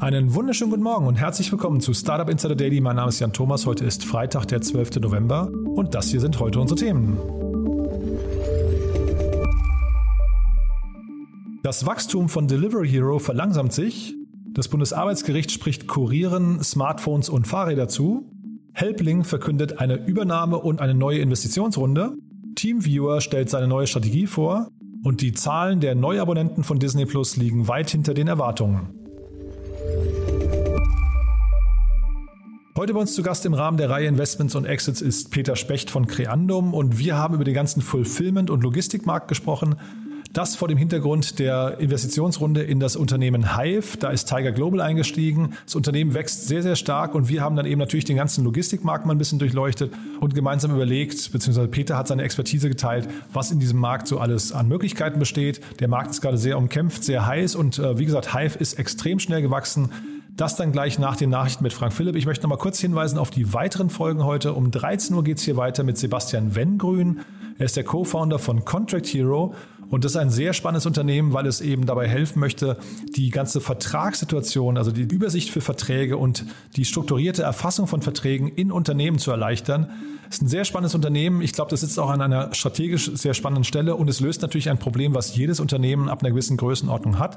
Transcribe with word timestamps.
Einen 0.00 0.34
wunderschönen 0.34 0.70
guten 0.70 0.82
Morgen 0.82 1.06
und 1.06 1.16
herzlich 1.16 1.52
willkommen 1.52 1.82
zu 1.82 1.92
Startup 1.92 2.30
Insider 2.30 2.56
Daily. 2.56 2.80
Mein 2.80 2.96
Name 2.96 3.10
ist 3.10 3.20
Jan 3.20 3.34
Thomas. 3.34 3.66
Heute 3.66 3.84
ist 3.84 4.02
Freitag, 4.02 4.46
der 4.46 4.62
12. 4.62 4.98
November 5.00 5.50
und 5.52 5.94
das 5.94 6.08
hier 6.08 6.20
sind 6.22 6.40
heute 6.40 6.58
unsere 6.58 6.80
Themen. 6.80 7.18
Das 11.62 11.84
Wachstum 11.84 12.30
von 12.30 12.48
Delivery 12.48 12.88
Hero 12.88 13.18
verlangsamt 13.18 13.74
sich. 13.74 14.14
Das 14.54 14.68
Bundesarbeitsgericht 14.68 15.52
spricht 15.52 15.86
Kurieren, 15.86 16.64
Smartphones 16.64 17.28
und 17.28 17.46
Fahrräder 17.46 17.86
zu. 17.86 18.24
Helpling 18.72 19.24
verkündet 19.24 19.80
eine 19.80 19.96
Übernahme 20.06 20.56
und 20.56 20.80
eine 20.80 20.94
neue 20.94 21.18
Investitionsrunde. 21.18 22.14
Teamviewer 22.54 23.20
stellt 23.20 23.50
seine 23.50 23.68
neue 23.68 23.86
Strategie 23.86 24.26
vor. 24.26 24.70
Und 25.04 25.20
die 25.20 25.32
Zahlen 25.32 25.80
der 25.80 25.94
Neuabonnenten 25.94 26.64
von 26.64 26.78
Disney 26.78 27.04
Plus 27.04 27.36
liegen 27.36 27.68
weit 27.68 27.90
hinter 27.90 28.14
den 28.14 28.28
Erwartungen. 28.28 28.99
Heute 32.80 32.94
bei 32.94 33.00
uns 33.00 33.14
zu 33.14 33.22
Gast 33.22 33.44
im 33.44 33.52
Rahmen 33.52 33.76
der 33.76 33.90
Reihe 33.90 34.06
Investments 34.06 34.54
und 34.54 34.64
Exits 34.64 35.02
ist 35.02 35.30
Peter 35.30 35.54
Specht 35.54 35.90
von 35.90 36.06
Creandum 36.06 36.72
und 36.72 36.98
wir 36.98 37.14
haben 37.14 37.34
über 37.34 37.44
den 37.44 37.52
ganzen 37.52 37.82
Fulfillment- 37.82 38.48
und 38.48 38.62
Logistikmarkt 38.62 39.28
gesprochen. 39.28 39.76
Das 40.32 40.56
vor 40.56 40.66
dem 40.66 40.78
Hintergrund 40.78 41.38
der 41.38 41.76
Investitionsrunde 41.78 42.62
in 42.62 42.80
das 42.80 42.96
Unternehmen 42.96 43.54
Hive. 43.54 43.98
Da 43.98 44.08
ist 44.08 44.30
Tiger 44.30 44.50
Global 44.52 44.80
eingestiegen. 44.80 45.56
Das 45.66 45.74
Unternehmen 45.74 46.14
wächst 46.14 46.48
sehr, 46.48 46.62
sehr 46.62 46.74
stark 46.74 47.14
und 47.14 47.28
wir 47.28 47.42
haben 47.42 47.54
dann 47.54 47.66
eben 47.66 47.80
natürlich 47.80 48.06
den 48.06 48.16
ganzen 48.16 48.44
Logistikmarkt 48.44 49.04
mal 49.04 49.14
ein 49.14 49.18
bisschen 49.18 49.38
durchleuchtet 49.38 49.92
und 50.18 50.34
gemeinsam 50.34 50.70
überlegt, 50.70 51.32
beziehungsweise 51.32 51.68
Peter 51.68 51.98
hat 51.98 52.08
seine 52.08 52.22
Expertise 52.22 52.70
geteilt, 52.70 53.10
was 53.30 53.50
in 53.50 53.60
diesem 53.60 53.78
Markt 53.78 54.08
so 54.08 54.18
alles 54.18 54.52
an 54.52 54.68
Möglichkeiten 54.68 55.18
besteht. 55.18 55.60
Der 55.80 55.88
Markt 55.88 56.12
ist 56.12 56.22
gerade 56.22 56.38
sehr 56.38 56.56
umkämpft, 56.56 57.04
sehr 57.04 57.26
heiß 57.26 57.56
und 57.56 57.78
äh, 57.78 57.98
wie 57.98 58.06
gesagt, 58.06 58.34
Hive 58.34 58.56
ist 58.58 58.78
extrem 58.78 59.18
schnell 59.18 59.42
gewachsen. 59.42 59.90
Das 60.40 60.56
dann 60.56 60.72
gleich 60.72 60.98
nach 60.98 61.16
den 61.16 61.28
Nachrichten 61.28 61.62
mit 61.62 61.74
Frank 61.74 61.92
Philipp. 61.92 62.16
Ich 62.16 62.24
möchte 62.24 62.44
noch 62.44 62.48
mal 62.48 62.56
kurz 62.56 62.80
hinweisen 62.80 63.18
auf 63.18 63.28
die 63.28 63.52
weiteren 63.52 63.90
Folgen 63.90 64.24
heute. 64.24 64.54
Um 64.54 64.70
13 64.70 65.14
Uhr 65.14 65.22
geht 65.22 65.36
es 65.36 65.44
hier 65.44 65.58
weiter 65.58 65.84
mit 65.84 65.98
Sebastian 65.98 66.54
Wengrün. 66.54 67.20
Er 67.58 67.66
ist 67.66 67.76
der 67.76 67.84
Co-Founder 67.84 68.38
von 68.38 68.64
Contract 68.64 69.06
Hero 69.08 69.54
und 69.90 70.02
das 70.02 70.12
ist 70.12 70.16
ein 70.16 70.30
sehr 70.30 70.54
spannendes 70.54 70.86
Unternehmen, 70.86 71.34
weil 71.34 71.44
es 71.44 71.60
eben 71.60 71.84
dabei 71.84 72.08
helfen 72.08 72.40
möchte, 72.40 72.78
die 73.14 73.28
ganze 73.28 73.60
Vertragssituation, 73.60 74.78
also 74.78 74.92
die 74.92 75.02
Übersicht 75.02 75.50
für 75.50 75.60
Verträge 75.60 76.16
und 76.16 76.46
die 76.74 76.86
strukturierte 76.86 77.42
Erfassung 77.42 77.86
von 77.86 78.00
Verträgen 78.00 78.48
in 78.48 78.72
Unternehmen 78.72 79.18
zu 79.18 79.30
erleichtern. 79.30 79.90
Es 80.30 80.36
ist 80.36 80.42
ein 80.44 80.48
sehr 80.48 80.64
spannendes 80.64 80.94
Unternehmen. 80.94 81.42
Ich 81.42 81.52
glaube, 81.52 81.70
das 81.70 81.82
sitzt 81.82 81.98
auch 81.98 82.08
an 82.08 82.22
einer 82.22 82.54
strategisch 82.54 83.10
sehr 83.12 83.34
spannenden 83.34 83.64
Stelle 83.64 83.94
und 83.94 84.08
es 84.08 84.20
löst 84.20 84.40
natürlich 84.40 84.70
ein 84.70 84.78
Problem, 84.78 85.14
was 85.14 85.36
jedes 85.36 85.60
Unternehmen 85.60 86.08
ab 86.08 86.22
einer 86.22 86.30
gewissen 86.30 86.56
Größenordnung 86.56 87.18
hat. 87.18 87.36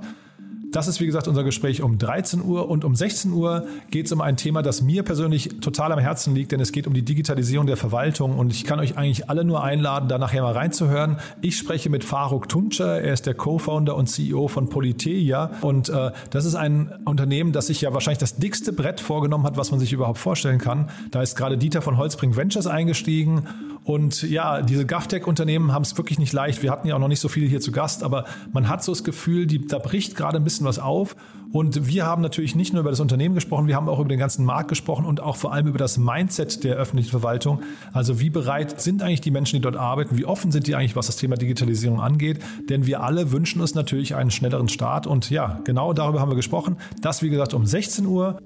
Das 0.74 0.88
ist, 0.88 1.00
wie 1.00 1.06
gesagt, 1.06 1.28
unser 1.28 1.44
Gespräch 1.44 1.84
um 1.84 2.00
13 2.00 2.42
Uhr. 2.44 2.68
Und 2.68 2.84
um 2.84 2.96
16 2.96 3.32
Uhr 3.32 3.68
geht 3.92 4.08
es 4.08 4.12
um 4.12 4.22
ein 4.22 4.38
Thema, 4.38 4.64
das 4.64 4.82
mir 4.82 5.04
persönlich 5.04 5.60
total 5.62 5.92
am 5.92 6.00
Herzen 6.00 6.34
liegt, 6.34 6.52
denn 6.52 6.60
es 6.60 6.72
geht 6.72 6.88
um 6.88 6.96
die 6.96 7.06
Digitalisierung 7.06 7.68
der 7.68 7.78
Verwaltung. 7.78 8.40
Und 8.40 8.52
ich 8.52 8.64
kann 8.64 8.80
euch 8.80 8.98
eigentlich 8.98 9.30
alle 9.30 9.44
nur 9.44 9.64
einladen, 9.64 10.10
da 10.10 10.18
nachher 10.18 10.42
mal 10.42 10.54
reinzuhören. 10.54 11.18
Ich 11.42 11.58
spreche 11.58 11.92
mit 11.92 12.04
Faruk 12.04 12.50
Tuncer, 12.50 13.00
er 13.02 13.14
ist 13.14 13.28
der 13.28 13.36
Co-Founder 13.36 13.96
und 13.96 14.08
CEO 14.08 14.48
von 14.48 14.68
Politeia. 14.68 15.52
Und 15.62 15.90
äh, 15.90 16.12
das 16.32 16.46
ist 16.46 16.56
ein 16.56 16.92
Unternehmen, 17.06 17.52
das 17.52 17.68
sich 17.68 17.82
ja 17.82 17.94
wahrscheinlich 17.94 18.20
das 18.20 18.38
dickste 18.38 18.74
Brett 18.74 19.00
vorgenommen 19.00 19.46
hat, 19.46 19.58
was 19.58 19.70
man 19.70 19.80
sich 19.80 19.94
überhaupt 19.94 20.18
vorstellen 20.18 20.58
kann. 20.58 20.90
Da 21.12 21.22
ist 21.22 21.36
gerade 21.36 21.56
Dieter 21.56 21.84
von 21.84 21.98
Holzbring 21.98 22.36
Ventures 22.36 22.66
eingestiegen 22.66 23.48
und 23.84 24.24
ja, 24.24 24.62
diese 24.62 24.86
GovTech-Unternehmen 24.86 25.74
haben 25.74 25.82
es 25.82 25.98
wirklich 25.98 26.18
nicht 26.18 26.32
leicht. 26.32 26.64
Wir 26.64 26.72
hatten 26.72 26.88
ja 26.88 26.96
auch 26.96 27.00
noch 27.00 27.10
nicht 27.10 27.20
so 27.20 27.28
viele 27.28 27.48
hier 27.48 27.60
zu 27.60 27.72
Gast, 27.72 28.04
aber 28.04 28.26
man 28.54 28.70
hat 28.70 28.84
so 28.84 28.92
das 28.92 29.04
Gefühl, 29.04 29.46
die, 29.46 29.68
da 29.68 29.80
bricht 29.80 30.16
gerade 30.16 30.38
ein 30.38 30.44
bisschen 30.44 30.66
was 30.66 30.80
auf. 30.80 31.16
Und 31.52 31.86
wir 31.86 32.06
haben 32.06 32.24
natürlich 32.24 32.56
nicht 32.56 32.74
nur 32.74 32.80
über 32.80 32.90
das 32.90 33.00
Unternehmen 33.00 33.36
gesprochen, 33.36 33.68
wir 33.68 33.76
haben 33.76 33.88
auch 33.88 34.00
über 34.00 34.10
den 34.10 34.18
ganzen 34.18 34.44
Markt 34.44 34.70
gesprochen 34.70 35.06
und 35.06 35.20
auch 35.20 35.36
vor 35.36 35.54
allem 35.54 35.68
über 35.68 35.78
das 35.78 36.00
Mindset 36.00 36.64
der 36.64 36.78
öffentlichen 36.78 37.12
Verwaltung. 37.12 37.62
Also 37.92 38.20
wie 38.20 38.32
bereit 38.32 38.82
sind 38.82 39.04
eigentlich 39.04 39.22
die 39.22 39.30
Menschen, 39.30 39.58
die 39.58 39.62
dort 39.62 39.76
arbeiten? 39.76 40.18
Wie 40.18 40.26
offen 40.26 40.52
sind 40.52 40.66
die 40.66 40.76
eigentlich, 40.76 40.96
was 40.96 41.06
das 41.06 41.18
Thema 41.18 41.36
Digitalisierung 41.36 42.02
angeht? 42.02 42.40
Denn 42.70 42.88
wir 42.88 43.04
alle 43.04 43.32
wünschen 43.32 43.62
uns 43.62 43.76
natürlich 43.76 44.16
einen 44.16 44.32
schnelleren 44.32 44.68
Start. 44.68 45.06
Und 45.06 45.30
ja, 45.30 45.60
genau 45.64 45.94
darüber 45.94 46.22
haben 46.22 46.32
wir 46.32 46.36
gesprochen. 46.36 46.78
Das, 47.02 47.22
wie 47.22 47.30
gesagt, 47.30 47.54
um 47.54 47.68
16 47.68 48.08
Uhr. 48.08 48.40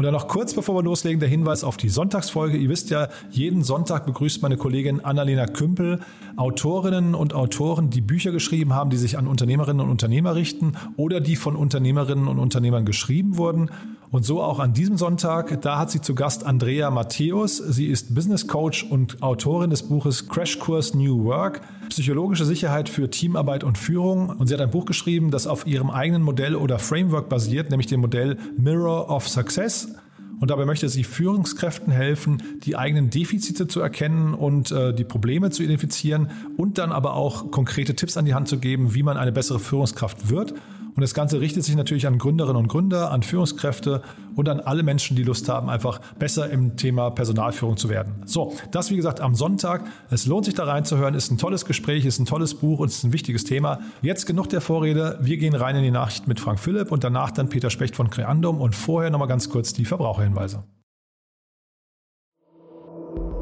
Und 0.00 0.04
dann 0.04 0.14
noch 0.14 0.28
kurz 0.28 0.54
bevor 0.54 0.74
wir 0.76 0.82
loslegen, 0.82 1.20
der 1.20 1.28
Hinweis 1.28 1.62
auf 1.62 1.76
die 1.76 1.90
Sonntagsfolge. 1.90 2.56
Ihr 2.56 2.70
wisst 2.70 2.88
ja, 2.88 3.08
jeden 3.28 3.62
Sonntag 3.62 4.06
begrüßt 4.06 4.40
meine 4.40 4.56
Kollegin 4.56 5.04
Annalena 5.04 5.46
Kümpel 5.46 6.00
Autorinnen 6.36 7.14
und 7.14 7.34
Autoren, 7.34 7.90
die 7.90 8.00
Bücher 8.00 8.32
geschrieben 8.32 8.72
haben, 8.72 8.88
die 8.88 8.96
sich 8.96 9.18
an 9.18 9.26
Unternehmerinnen 9.26 9.82
und 9.84 9.90
Unternehmer 9.90 10.34
richten 10.34 10.72
oder 10.96 11.20
die 11.20 11.36
von 11.36 11.54
Unternehmerinnen 11.54 12.28
und 12.28 12.38
Unternehmern 12.38 12.86
geschrieben 12.86 13.36
wurden. 13.36 13.70
Und 14.12 14.24
so 14.24 14.42
auch 14.42 14.58
an 14.58 14.72
diesem 14.72 14.96
Sonntag. 14.96 15.60
Da 15.62 15.78
hat 15.78 15.92
sie 15.92 16.00
zu 16.00 16.16
Gast 16.16 16.44
Andrea 16.44 16.90
Matthäus. 16.90 17.58
Sie 17.58 17.86
ist 17.86 18.12
Business 18.12 18.48
Coach 18.48 18.82
und 18.82 19.22
Autorin 19.22 19.70
des 19.70 19.84
Buches 19.84 20.28
Crashkurs 20.28 20.94
New 20.94 21.24
Work. 21.24 21.60
Psychologische 21.90 22.44
Sicherheit 22.44 22.88
für 22.88 23.08
Teamarbeit 23.08 23.62
und 23.62 23.78
Führung. 23.78 24.30
Und 24.30 24.48
sie 24.48 24.54
hat 24.54 24.60
ein 24.60 24.70
Buch 24.70 24.84
geschrieben, 24.84 25.30
das 25.30 25.46
auf 25.46 25.64
ihrem 25.64 25.90
eigenen 25.90 26.22
Modell 26.22 26.56
oder 26.56 26.80
Framework 26.80 27.28
basiert, 27.28 27.70
nämlich 27.70 27.86
dem 27.86 28.00
Modell 28.00 28.36
Mirror 28.58 29.08
of 29.10 29.28
Success. 29.28 29.94
Und 30.40 30.50
dabei 30.50 30.64
möchte 30.64 30.88
sie 30.88 31.04
Führungskräften 31.04 31.92
helfen, 31.92 32.42
die 32.64 32.74
eigenen 32.74 33.10
Defizite 33.10 33.68
zu 33.68 33.80
erkennen 33.80 34.34
und 34.34 34.72
äh, 34.72 34.92
die 34.92 35.04
Probleme 35.04 35.50
zu 35.50 35.62
identifizieren 35.62 36.30
und 36.56 36.78
dann 36.78 36.90
aber 36.90 37.12
auch 37.12 37.52
konkrete 37.52 37.94
Tipps 37.94 38.16
an 38.16 38.24
die 38.24 38.34
Hand 38.34 38.48
zu 38.48 38.58
geben, 38.58 38.94
wie 38.94 39.04
man 39.04 39.16
eine 39.16 39.30
bessere 39.30 39.60
Führungskraft 39.60 40.30
wird. 40.30 40.54
Und 40.94 41.00
das 41.00 41.14
Ganze 41.14 41.40
richtet 41.40 41.64
sich 41.64 41.76
natürlich 41.76 42.06
an 42.06 42.18
Gründerinnen 42.18 42.56
und 42.56 42.68
Gründer, 42.68 43.10
an 43.10 43.22
Führungskräfte 43.22 44.02
und 44.36 44.48
an 44.48 44.60
alle 44.60 44.82
Menschen, 44.82 45.16
die 45.16 45.22
Lust 45.22 45.48
haben, 45.48 45.68
einfach 45.68 46.00
besser 46.18 46.50
im 46.50 46.76
Thema 46.76 47.10
Personalführung 47.10 47.76
zu 47.76 47.88
werden. 47.88 48.22
So, 48.26 48.54
das 48.70 48.90
wie 48.90 48.96
gesagt 48.96 49.20
am 49.20 49.34
Sonntag. 49.34 49.84
Es 50.10 50.26
lohnt 50.26 50.44
sich 50.44 50.54
da 50.54 50.64
reinzuhören, 50.64 51.14
ist 51.14 51.30
ein 51.30 51.38
tolles 51.38 51.64
Gespräch, 51.64 52.04
ist 52.04 52.18
ein 52.18 52.26
tolles 52.26 52.54
Buch 52.54 52.80
und 52.80 52.88
ist 52.88 53.04
ein 53.04 53.12
wichtiges 53.12 53.44
Thema. 53.44 53.80
Jetzt 54.02 54.26
genug 54.26 54.48
der 54.48 54.60
Vorrede. 54.60 55.18
Wir 55.20 55.36
gehen 55.36 55.54
rein 55.54 55.76
in 55.76 55.82
die 55.82 55.90
Nachricht 55.90 56.28
mit 56.28 56.40
Frank 56.40 56.58
Philipp 56.60 56.92
und 56.92 57.04
danach 57.04 57.30
dann 57.30 57.48
Peter 57.48 57.70
Specht 57.70 57.96
von 57.96 58.10
Creandum 58.10 58.60
und 58.60 58.74
vorher 58.74 59.10
nochmal 59.10 59.28
ganz 59.28 59.48
kurz 59.48 59.72
die 59.72 59.84
Verbraucherhinweise. 59.84 60.64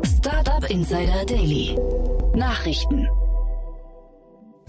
Startup 0.05 0.69
Insider 0.71 1.25
Daily. 1.27 1.77
Nachrichten. 2.35 3.09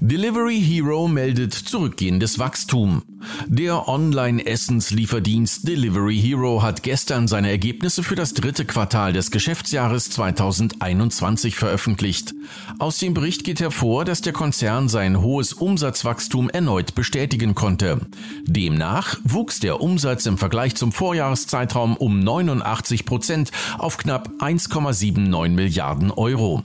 Delivery 0.01 0.61
Hero 0.61 1.09
meldet 1.09 1.53
zurückgehendes 1.53 2.39
Wachstum. 2.39 3.03
Der 3.47 3.89
Online-Essenslieferdienst 3.89 5.67
Delivery 5.67 6.17
Hero 6.17 6.63
hat 6.63 6.83
gestern 6.83 7.27
seine 7.27 7.49
Ergebnisse 7.49 8.01
für 8.01 8.15
das 8.15 8.33
dritte 8.33 8.63
Quartal 8.63 9.11
des 9.11 9.29
Geschäftsjahres 9.29 10.09
2021 10.11 11.57
veröffentlicht. 11.57 12.33
Aus 12.79 12.97
dem 12.99 13.13
Bericht 13.13 13.43
geht 13.43 13.59
hervor, 13.59 14.05
dass 14.05 14.21
der 14.21 14.31
Konzern 14.31 14.87
sein 14.87 15.21
hohes 15.21 15.51
Umsatzwachstum 15.51 16.49
erneut 16.49 16.95
bestätigen 16.95 17.53
konnte. 17.53 17.99
Demnach 18.45 19.17
wuchs 19.25 19.59
der 19.59 19.81
Umsatz 19.81 20.25
im 20.25 20.37
Vergleich 20.37 20.75
zum 20.75 20.93
Vorjahreszeitraum 20.93 21.97
um 21.97 22.21
89 22.21 23.05
Prozent 23.05 23.51
auf 23.77 23.97
knapp 23.97 24.29
1,79 24.39 25.49
Milliarden 25.49 26.11
Euro. 26.11 26.63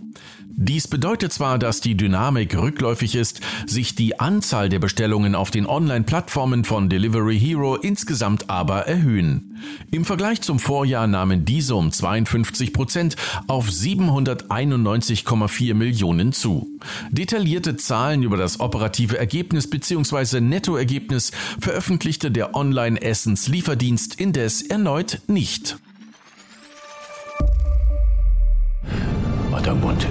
Dies 0.56 0.86
bedeutet 0.86 1.32
zwar, 1.32 1.58
dass 1.58 1.80
die 1.80 1.96
Dynamik 1.96 2.56
rückläufig 2.56 3.16
ist, 3.16 3.40
sich 3.66 3.96
die 3.96 4.20
Anzahl 4.20 4.68
der 4.68 4.78
Bestellungen 4.78 5.34
auf 5.34 5.50
den 5.50 5.66
Online-Plattformen 5.66 6.62
von 6.64 6.88
Delivery 6.88 7.36
Hero 7.38 7.74
insgesamt 7.74 8.48
aber 8.48 8.86
erhöhen. 8.86 9.60
Im 9.90 10.04
Vergleich 10.04 10.42
zum 10.42 10.60
Vorjahr 10.60 11.08
nahmen 11.08 11.44
diese 11.44 11.74
um 11.74 11.90
52 11.90 12.72
Prozent 12.72 13.16
auf 13.48 13.68
791,4 13.68 15.74
Millionen 15.74 16.32
zu. 16.32 16.70
Detaillierte 17.10 17.76
Zahlen 17.76 18.22
über 18.22 18.36
das 18.36 18.60
operative 18.60 19.18
Ergebnis 19.18 19.68
bzw. 19.68 20.40
Nettoergebnis 20.40 21.32
veröffentlichte 21.58 22.30
der 22.30 22.54
Online-Essens-Lieferdienst 22.54 24.20
indes 24.20 24.62
erneut 24.62 25.20
nicht. 25.26 25.78
Mutterbund. 29.50 30.06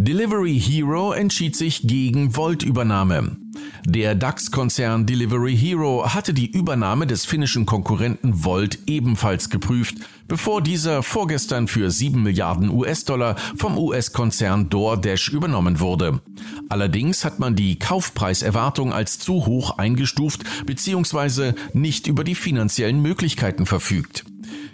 Delivery 0.00 0.60
Hero 0.60 1.10
entschied 1.10 1.56
sich 1.56 1.82
gegen 1.82 2.36
Volt-Übernahme. 2.36 3.36
Der 3.84 4.14
DAX-Konzern 4.14 5.06
Delivery 5.06 5.56
Hero 5.56 6.14
hatte 6.14 6.32
die 6.32 6.48
Übernahme 6.52 7.04
des 7.04 7.24
finnischen 7.24 7.66
Konkurrenten 7.66 8.44
Volt 8.44 8.78
ebenfalls 8.86 9.50
geprüft, 9.50 9.96
bevor 10.28 10.62
dieser 10.62 11.02
vorgestern 11.02 11.66
für 11.66 11.90
7 11.90 12.22
Milliarden 12.22 12.70
US-Dollar 12.70 13.34
vom 13.56 13.76
US-Konzern 13.76 14.70
DoorDash 14.70 15.30
übernommen 15.30 15.80
wurde. 15.80 16.20
Allerdings 16.68 17.24
hat 17.24 17.40
man 17.40 17.56
die 17.56 17.80
Kaufpreiserwartung 17.80 18.92
als 18.92 19.18
zu 19.18 19.46
hoch 19.46 19.78
eingestuft 19.78 20.44
bzw. 20.64 21.54
nicht 21.72 22.06
über 22.06 22.22
die 22.22 22.36
finanziellen 22.36 23.02
Möglichkeiten 23.02 23.66
verfügt. 23.66 24.24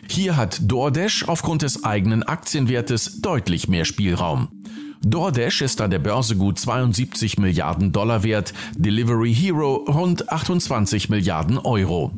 Hier 0.06 0.36
hat 0.36 0.70
DoorDash 0.70 1.24
aufgrund 1.28 1.62
des 1.62 1.82
eigenen 1.82 2.24
Aktienwertes 2.24 3.22
deutlich 3.22 3.68
mehr 3.68 3.86
Spielraum. 3.86 4.48
DoorDash 5.06 5.60
ist 5.60 5.80
an 5.80 5.90
der 5.90 5.98
Börse 5.98 6.36
gut 6.36 6.58
72 6.58 7.38
Milliarden 7.38 7.92
Dollar 7.92 8.22
wert, 8.22 8.54
Delivery 8.74 9.34
Hero 9.34 9.84
rund 9.86 10.30
28 10.30 11.10
Milliarden 11.10 11.58
Euro. 11.58 12.12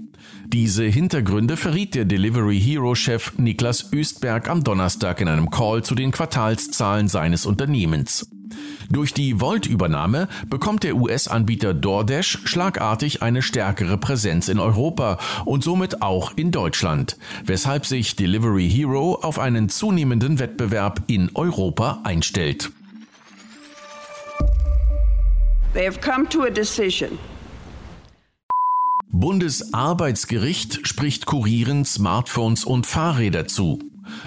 Diese 0.46 0.84
Hintergründe 0.84 1.56
verriet 1.56 1.96
der 1.96 2.04
Delivery 2.04 2.60
Hero-Chef 2.60 3.36
Niklas 3.38 3.92
Östberg 3.92 4.48
am 4.48 4.62
Donnerstag 4.62 5.20
in 5.20 5.28
einem 5.28 5.50
Call 5.50 5.82
zu 5.82 5.96
den 5.96 6.12
Quartalszahlen 6.12 7.08
seines 7.08 7.46
Unternehmens. 7.46 8.30
Durch 8.90 9.12
die 9.12 9.40
Volt-Übernahme 9.40 10.28
bekommt 10.48 10.84
der 10.84 10.96
US-Anbieter 10.96 11.74
DoorDash 11.74 12.40
schlagartig 12.44 13.22
eine 13.22 13.42
stärkere 13.42 13.98
Präsenz 13.98 14.48
in 14.48 14.58
Europa 14.58 15.18
und 15.44 15.64
somit 15.64 16.02
auch 16.02 16.32
in 16.36 16.52
Deutschland, 16.52 17.16
weshalb 17.44 17.86
sich 17.86 18.16
Delivery 18.16 18.68
Hero 18.68 19.18
auf 19.22 19.38
einen 19.38 19.68
zunehmenden 19.68 20.38
Wettbewerb 20.38 21.02
in 21.06 21.30
Europa 21.34 22.00
einstellt. 22.04 22.70
They 25.74 25.86
have 25.86 26.00
come 26.00 26.28
to 26.28 26.42
a 26.42 26.50
decision. 26.50 27.18
Bundesarbeitsgericht 29.10 30.86
spricht 30.86 31.26
Kurieren, 31.26 31.84
Smartphones 31.84 32.64
und 32.64 32.86
Fahrräder 32.86 33.46
zu. 33.46 33.78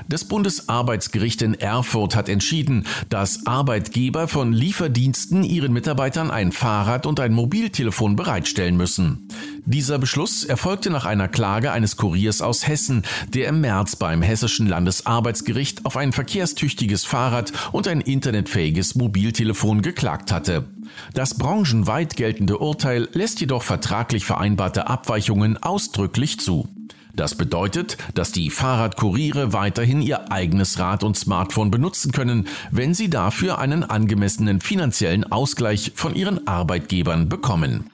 Das 0.07 0.25
Bundesarbeitsgericht 0.25 1.41
in 1.41 1.53
Erfurt 1.53 2.15
hat 2.15 2.29
entschieden, 2.29 2.85
dass 3.09 3.45
Arbeitgeber 3.45 4.27
von 4.27 4.53
Lieferdiensten 4.53 5.43
ihren 5.43 5.73
Mitarbeitern 5.73 6.31
ein 6.31 6.51
Fahrrad 6.51 7.05
und 7.05 7.19
ein 7.19 7.33
Mobiltelefon 7.33 8.15
bereitstellen 8.15 8.77
müssen. 8.77 9.27
Dieser 9.65 9.99
Beschluss 9.99 10.43
erfolgte 10.43 10.89
nach 10.89 11.05
einer 11.05 11.27
Klage 11.27 11.71
eines 11.71 11.97
Kuriers 11.97 12.41
aus 12.41 12.67
Hessen, 12.67 13.03
der 13.33 13.49
im 13.49 13.61
März 13.61 13.95
beim 13.95 14.21
Hessischen 14.21 14.67
Landesarbeitsgericht 14.67 15.85
auf 15.85 15.97
ein 15.97 16.11
verkehrstüchtiges 16.11 17.05
Fahrrad 17.05 17.51
und 17.71 17.87
ein 17.87 18.01
internetfähiges 18.01 18.95
Mobiltelefon 18.95 19.81
geklagt 19.81 20.31
hatte. 20.31 20.67
Das 21.13 21.35
branchenweit 21.35 22.15
geltende 22.15 22.57
Urteil 22.57 23.07
lässt 23.13 23.41
jedoch 23.41 23.63
vertraglich 23.63 24.25
vereinbarte 24.25 24.87
Abweichungen 24.87 25.61
ausdrücklich 25.61 26.39
zu. 26.39 26.67
Das 27.15 27.35
bedeutet, 27.35 27.97
dass 28.13 28.31
die 28.31 28.49
Fahrradkuriere 28.49 29.51
weiterhin 29.51 30.01
ihr 30.01 30.31
eigenes 30.31 30.79
Rad 30.79 31.03
und 31.03 31.17
Smartphone 31.17 31.71
benutzen 31.71 32.11
können, 32.11 32.47
wenn 32.71 32.93
sie 32.93 33.09
dafür 33.09 33.59
einen 33.59 33.83
angemessenen 33.83 34.61
finanziellen 34.61 35.29
Ausgleich 35.31 35.91
von 35.95 36.15
ihren 36.15 36.47
Arbeitgebern 36.47 37.27
bekommen. 37.27 37.89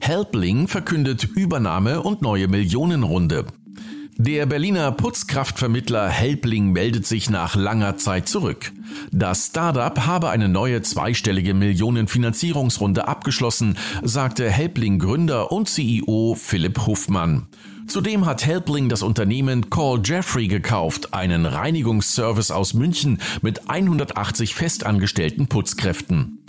Helpling 0.00 0.68
verkündet 0.68 1.24
Übernahme 1.24 2.02
und 2.02 2.22
neue 2.22 2.48
Millionenrunde. 2.48 3.46
Der 4.18 4.46
Berliner 4.46 4.92
Putzkraftvermittler 4.92 6.08
Helpling 6.08 6.72
meldet 6.72 7.06
sich 7.06 7.28
nach 7.28 7.54
langer 7.54 7.98
Zeit 7.98 8.26
zurück. 8.28 8.72
Das 9.12 9.48
Startup 9.48 10.06
habe 10.06 10.30
eine 10.30 10.48
neue 10.48 10.80
zweistellige 10.80 11.52
Millionenfinanzierungsrunde 11.52 13.08
abgeschlossen, 13.08 13.76
sagte 14.02 14.50
Helpling 14.50 14.98
Gründer 14.98 15.52
und 15.52 15.68
CEO 15.68 16.34
Philipp 16.34 16.86
Hofmann. 16.86 17.46
Zudem 17.86 18.26
hat 18.26 18.44
Helpling 18.44 18.88
das 18.88 19.02
Unternehmen 19.02 19.70
Call 19.70 20.00
Jeffrey 20.04 20.48
gekauft, 20.48 21.14
einen 21.14 21.46
Reinigungsservice 21.46 22.50
aus 22.50 22.74
München 22.74 23.18
mit 23.42 23.70
180 23.70 24.54
festangestellten 24.54 25.46
Putzkräften. 25.46 26.42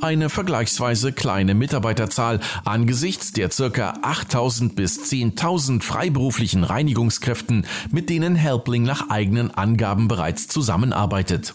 Eine 0.00 0.30
vergleichsweise 0.30 1.12
kleine 1.12 1.54
Mitarbeiterzahl 1.54 2.40
angesichts 2.64 3.32
der 3.32 3.50
circa 3.50 3.94
8000 4.02 4.76
bis 4.76 5.00
10.000 5.00 5.82
freiberuflichen 5.82 6.62
Reinigungskräften, 6.62 7.66
mit 7.90 8.08
denen 8.08 8.36
Helpling 8.36 8.84
nach 8.84 9.10
eigenen 9.10 9.50
Angaben 9.50 10.06
bereits 10.06 10.46
zusammenarbeitet. 10.46 11.54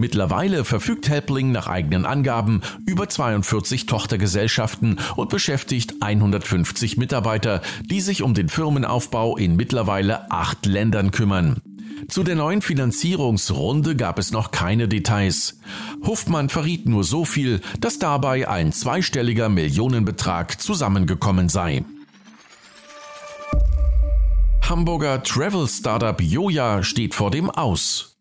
Mittlerweile 0.00 0.64
verfügt 0.64 1.10
Helpling 1.10 1.52
nach 1.52 1.66
eigenen 1.66 2.06
Angaben 2.06 2.62
über 2.86 3.10
42 3.10 3.84
Tochtergesellschaften 3.84 4.98
und 5.14 5.28
beschäftigt 5.28 5.96
150 6.00 6.96
Mitarbeiter, 6.96 7.60
die 7.82 8.00
sich 8.00 8.22
um 8.22 8.32
den 8.32 8.48
Firmenaufbau 8.48 9.36
in 9.36 9.56
mittlerweile 9.56 10.30
acht 10.30 10.64
Ländern 10.64 11.10
kümmern. 11.10 11.60
Zu 12.08 12.22
der 12.22 12.34
neuen 12.34 12.62
Finanzierungsrunde 12.62 13.94
gab 13.94 14.18
es 14.18 14.32
noch 14.32 14.52
keine 14.52 14.88
Details. 14.88 15.58
Huffmann 16.06 16.48
verriet 16.48 16.88
nur 16.88 17.04
so 17.04 17.26
viel, 17.26 17.60
dass 17.78 17.98
dabei 17.98 18.48
ein 18.48 18.72
zweistelliger 18.72 19.50
Millionenbetrag 19.50 20.62
zusammengekommen 20.62 21.50
sei. 21.50 21.84
Hamburger 24.66 25.22
Travel 25.22 25.68
Startup 25.68 26.18
Joja 26.18 26.82
steht 26.82 27.14
vor 27.14 27.30
dem 27.30 27.50
Aus. 27.50 28.16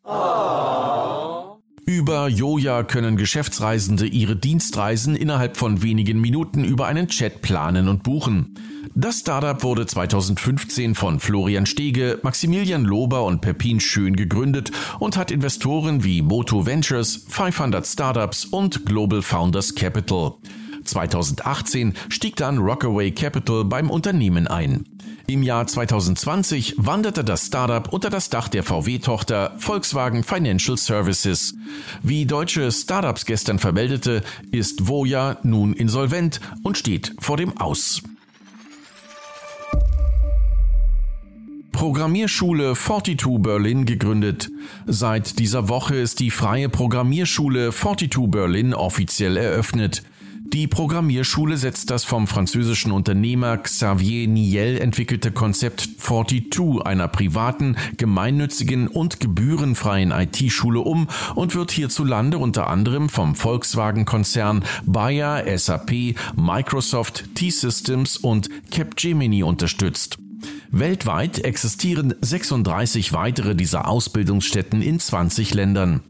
Über 1.90 2.28
Joja 2.28 2.84
können 2.84 3.18
Geschäftsreisende 3.18 4.06
ihre 4.06 4.36
Dienstreisen 4.36 5.16
innerhalb 5.16 5.58
von 5.58 5.82
wenigen 5.82 6.22
Minuten 6.22 6.64
über 6.64 6.86
einen 6.86 7.08
Chat 7.08 7.42
planen 7.42 7.88
und 7.88 8.04
buchen. 8.04 8.54
Das 8.94 9.22
Startup 9.22 9.64
wurde 9.64 9.88
2015 9.88 10.94
von 10.94 11.20
Florian 11.20 11.66
Stege, 11.66 12.20
Maximilian 12.22 12.84
Lober 12.86 13.26
und 13.26 13.42
Pepin 13.42 13.80
Schön 13.80 14.16
gegründet 14.16 14.72
und 15.00 15.18
hat 15.18 15.32
Investoren 15.32 16.04
wie 16.04 16.22
Moto 16.22 16.68
Ventures, 16.68 17.26
500 17.28 17.88
Startups 17.88 18.46
und 18.46 18.86
Global 18.86 19.24
Founders 19.24 19.74
Capital. 19.74 20.34
2018 20.84 21.96
stieg 22.10 22.36
dann 22.36 22.60
Rockaway 22.60 23.10
Capital 23.10 23.66
beim 23.66 23.90
Unternehmen 23.90 24.46
ein. 24.48 24.86
Im 25.30 25.44
Jahr 25.44 25.68
2020 25.68 26.74
wanderte 26.78 27.24
das 27.24 27.46
Startup 27.46 27.94
unter 27.94 28.10
das 28.10 28.32
Dach 28.32 28.48
der 28.48 28.64
VW-Tochter 28.64 29.54
Volkswagen 29.60 30.24
Financial 30.24 30.76
Services. 30.76 31.54
Wie 32.02 32.26
deutsche 32.26 32.72
Startups 32.72 33.26
gestern 33.26 33.60
vermeldete, 33.60 34.24
ist 34.52 34.88
Voja 34.88 35.38
nun 35.44 35.74
insolvent 35.74 36.40
und 36.64 36.80
steht 36.80 37.14
vor 37.20 37.38
dem 37.38 37.56
Aus. 37.60 38.02
Programmierschule 41.74 42.74
42 42.74 43.38
Berlin 43.38 43.86
gegründet. 43.86 44.50
Seit 44.88 45.38
dieser 45.38 45.70
Woche 45.70 45.96
ist 45.96 46.22
die 46.22 46.32
freie 46.32 46.70
Programmierschule 46.70 47.72
42 47.72 48.32
Berlin 48.32 48.74
offiziell 48.74 49.38
eröffnet. 49.38 50.02
Die 50.54 50.66
Programmierschule 50.66 51.58
setzt 51.58 51.92
das 51.92 52.04
vom 52.04 52.26
französischen 52.26 52.92
Unternehmer 52.92 53.58
Xavier 53.58 54.28
Niel 54.28 54.80
entwickelte 54.82 55.32
Konzept 55.32 55.88
42 56.00 56.84
einer 56.84 57.08
privaten, 57.08 57.76
gemeinnützigen 57.98 58.88
und 58.88 59.20
gebührenfreien 59.20 60.10
IT-Schule 60.10 60.80
um 60.80 61.08
und 61.36 61.54
wird 61.54 61.70
hierzulande 61.70 62.40
unter 62.40 62.68
anderem 62.68 63.10
vom 63.10 63.36
Volkswagen-Konzern 63.36 64.64
Bayer, 64.88 65.46
SAP, 65.56 66.16
Microsoft, 66.36 67.36
T-Systems 67.36 68.18
und 68.18 68.50
Capgemini 68.72 69.44
unterstützt. 69.44 70.18
Weltweit 70.72 71.40
existieren 71.40 72.16
36 72.22 73.14
weitere 73.14 73.56
dieser 73.56 73.88
Ausbildungsstätten 73.88 74.82
in 74.82 75.00
20 75.00 75.54
Ländern. 75.54 76.02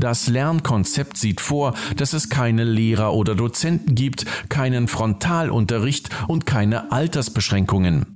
Das 0.00 0.28
Lernkonzept 0.28 1.18
sieht 1.18 1.42
vor, 1.42 1.74
dass 1.94 2.14
es 2.14 2.30
keine 2.30 2.64
Lehrer 2.64 3.12
oder 3.12 3.34
Dozenten 3.34 3.94
gibt, 3.94 4.24
keinen 4.48 4.88
Frontalunterricht 4.88 6.08
und 6.26 6.46
keine 6.46 6.90
Altersbeschränkungen. 6.90 8.06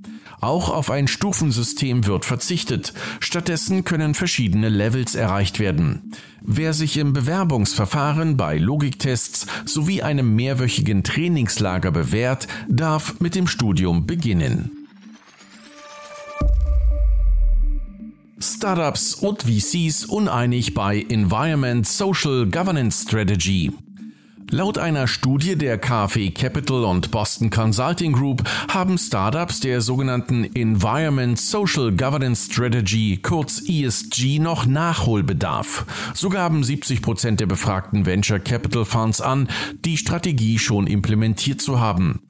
Auch 0.41 0.69
auf 0.69 0.89
ein 0.89 1.07
Stufensystem 1.07 2.07
wird 2.07 2.25
verzichtet. 2.25 2.93
Stattdessen 3.19 3.83
können 3.83 4.15
verschiedene 4.15 4.69
Levels 4.69 5.13
erreicht 5.13 5.59
werden. 5.59 6.11
Wer 6.41 6.73
sich 6.73 6.97
im 6.97 7.13
Bewerbungsverfahren 7.13 8.35
bei 8.35 8.57
Logiktests 8.57 9.45
sowie 9.65 10.01
einem 10.01 10.35
mehrwöchigen 10.35 11.03
Trainingslager 11.03 11.91
bewährt, 11.91 12.47
darf 12.67 13.19
mit 13.19 13.35
dem 13.35 13.45
Studium 13.45 14.07
beginnen. 14.07 14.84
Startups 18.55 19.15
und 19.15 19.43
VCs 19.43 20.05
uneinig 20.05 20.73
bei 20.73 21.05
Environment 21.09 21.85
Social 21.85 22.45
Governance 22.45 23.03
Strategy. 23.03 23.73
Laut 24.49 24.77
einer 24.77 25.07
Studie 25.07 25.57
der 25.57 25.77
KfW 25.77 26.31
Capital 26.31 26.85
und 26.85 27.11
Boston 27.11 27.49
Consulting 27.49 28.13
Group 28.13 28.43
haben 28.69 28.97
Startups 28.97 29.59
der 29.59 29.81
sogenannten 29.81 30.45
Environment 30.55 31.37
Social 31.37 31.91
Governance 31.91 32.49
Strategy, 32.49 33.19
kurz 33.21 33.61
ESG, 33.67 34.39
noch 34.39 34.65
Nachholbedarf. 34.65 35.85
So 36.13 36.29
gaben 36.29 36.63
70 36.63 37.01
Prozent 37.01 37.41
der 37.41 37.47
befragten 37.47 38.05
Venture 38.05 38.39
Capital 38.39 38.85
Funds 38.85 39.19
an, 39.19 39.49
die 39.83 39.97
Strategie 39.97 40.59
schon 40.59 40.87
implementiert 40.87 41.61
zu 41.61 41.81
haben. 41.81 42.21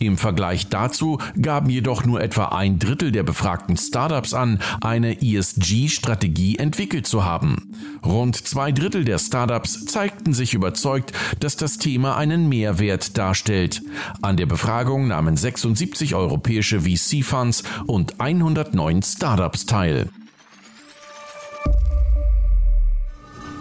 Im 0.00 0.16
Vergleich 0.16 0.68
dazu 0.68 1.18
gaben 1.40 1.70
jedoch 1.70 2.04
nur 2.04 2.20
etwa 2.20 2.46
ein 2.46 2.78
Drittel 2.78 3.10
der 3.12 3.24
befragten 3.24 3.76
Startups 3.76 4.32
an, 4.32 4.60
eine 4.80 5.20
ESG-Strategie 5.20 6.56
entwickelt 6.56 7.06
zu 7.06 7.24
haben. 7.24 7.74
Rund 8.04 8.36
zwei 8.36 8.70
Drittel 8.70 9.04
der 9.04 9.18
Startups 9.18 9.86
zeigten 9.86 10.32
sich 10.34 10.54
überzeugt, 10.54 11.12
dass 11.40 11.56
das 11.56 11.78
Thema 11.78 12.16
einen 12.16 12.48
Mehrwert 12.48 13.18
darstellt. 13.18 13.82
An 14.22 14.36
der 14.36 14.46
Befragung 14.46 15.08
nahmen 15.08 15.36
76 15.36 16.14
europäische 16.14 16.82
VC-Funds 16.82 17.64
und 17.86 18.20
109 18.20 19.02
Startups 19.02 19.66
teil. 19.66 20.08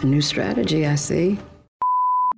A 0.04 0.06
new 0.06 0.22
strategy, 0.22 0.86
I 0.86 0.96
see. 0.96 1.38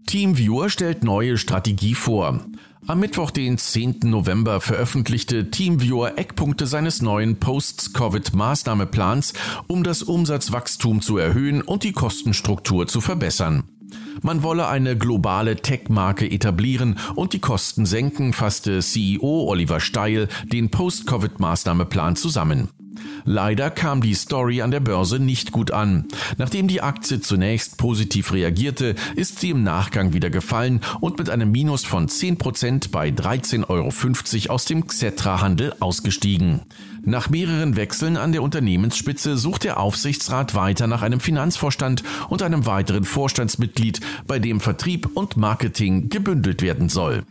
TeamViewer 0.08 0.70
stellt 0.70 1.04
neue 1.04 1.38
Strategie 1.38 1.94
vor. 1.94 2.40
Am 2.88 3.00
Mittwoch, 3.00 3.30
den 3.30 3.58
10. 3.58 4.00
November, 4.06 4.62
veröffentlichte 4.62 5.52
TeamViewer 5.52 6.18
Eckpunkte 6.18 6.66
seines 6.66 7.02
neuen 7.02 7.40
Post-Covid-Maßnahmeplans, 7.40 9.34
um 9.68 9.84
das 9.84 10.02
Umsatzwachstum 10.02 11.02
zu 11.02 11.18
erhöhen 11.18 11.62
und 11.62 11.84
die 11.84 11.92
Kostenstruktur 11.92 12.88
zu 12.88 13.02
verbessern. 13.02 13.64
Man 14.22 14.44
wolle 14.44 14.68
eine 14.68 14.98
globale 14.98 15.58
Tech-Marke 15.58 16.30
etablieren 16.30 16.98
und 17.16 17.34
die 17.34 17.40
Kosten 17.40 17.86
senken, 17.86 18.34
fasste 18.34 18.80
CEO 18.80 19.46
Oliver 19.48 19.80
Steil 19.80 20.28
den 20.46 20.72
Post-Covid-Maßnahmeplan 20.72 22.16
zusammen. 22.16 22.70
Leider 23.26 23.70
kam 23.70 24.02
die 24.02 24.14
Story 24.14 24.62
an 24.62 24.72
der 24.72 24.80
Börse 24.80 25.20
nicht 25.20 25.52
gut 25.52 25.72
an. 25.72 26.06
Nachdem 26.38 26.68
die 26.68 26.82
Aktie 26.82 27.20
zunächst 27.22 27.78
positiv 27.78 28.34
reagierte, 28.34 28.96
ist 29.16 29.40
sie 29.40 29.52
im 29.52 29.64
Nachgang 29.64 30.14
wieder 30.14 30.30
gefallen 30.30 30.82
und 31.00 31.20
mit 31.20 31.30
einem 31.30 31.52
Minus 31.52 31.86
von 31.86 32.08
10% 32.08 32.92
bei 32.92 33.10
13,50 33.10 33.70
Euro 33.70 34.54
aus 34.54 34.66
dem 34.66 34.88
Xetra-Handel 34.88 35.74
ausgestiegen. 35.80 36.62
Nach 37.04 37.30
mehreren 37.30 37.76
Wechseln 37.76 38.18
an 38.18 38.32
der 38.32 38.44
Unternehmensspitze 38.44 39.38
sucht 39.38 39.64
der 39.64 39.80
Aufsichtsrat 39.80 40.54
weiter 40.54 40.88
nach 40.88 41.02
einem 41.02 41.20
Finanzvorstand 41.20 42.04
und 42.30 42.42
einem 42.42 42.66
weiteren 42.66 43.04
Vorstandsmitglied, 43.04 44.02
bei 44.28 44.40
dem 44.40 44.60
Vertrieb 44.60 45.10
und 45.14 45.38
Marketing 45.38 46.10
gebündelt 46.10 46.62
werden 46.62 46.90
soll. 46.90 47.24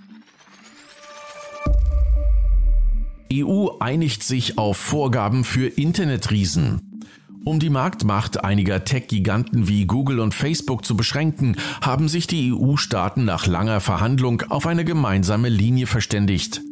EU 3.33 3.69
einigt 3.81 4.23
sich 4.23 4.59
auf 4.59 4.77
Vorgaben 4.77 5.45
für 5.45 5.67
Internetriesen. 5.67 7.03
Um 7.45 7.61
die 7.61 7.71
Marktmacht 7.71 8.45
einiger 8.45 8.85
Tech-Giganten 8.85 9.69
wie 9.69 9.87
Google 9.87 10.21
und 10.21 10.35
Facebook 10.35 10.85
zu 10.85 10.97
beschränken, 10.97 11.57
haben 11.81 12.09
sich 12.09 12.27
die 12.27 12.53
EU-Staaten 12.53 13.25
nach 13.25 13.47
langer 13.47 13.81
Verhandlung 13.81 14.43
auf 14.49 14.67
eine 14.67 14.85
gemeinsame 14.85 15.49
Linie 15.49 15.87
verständigt. 15.87 16.63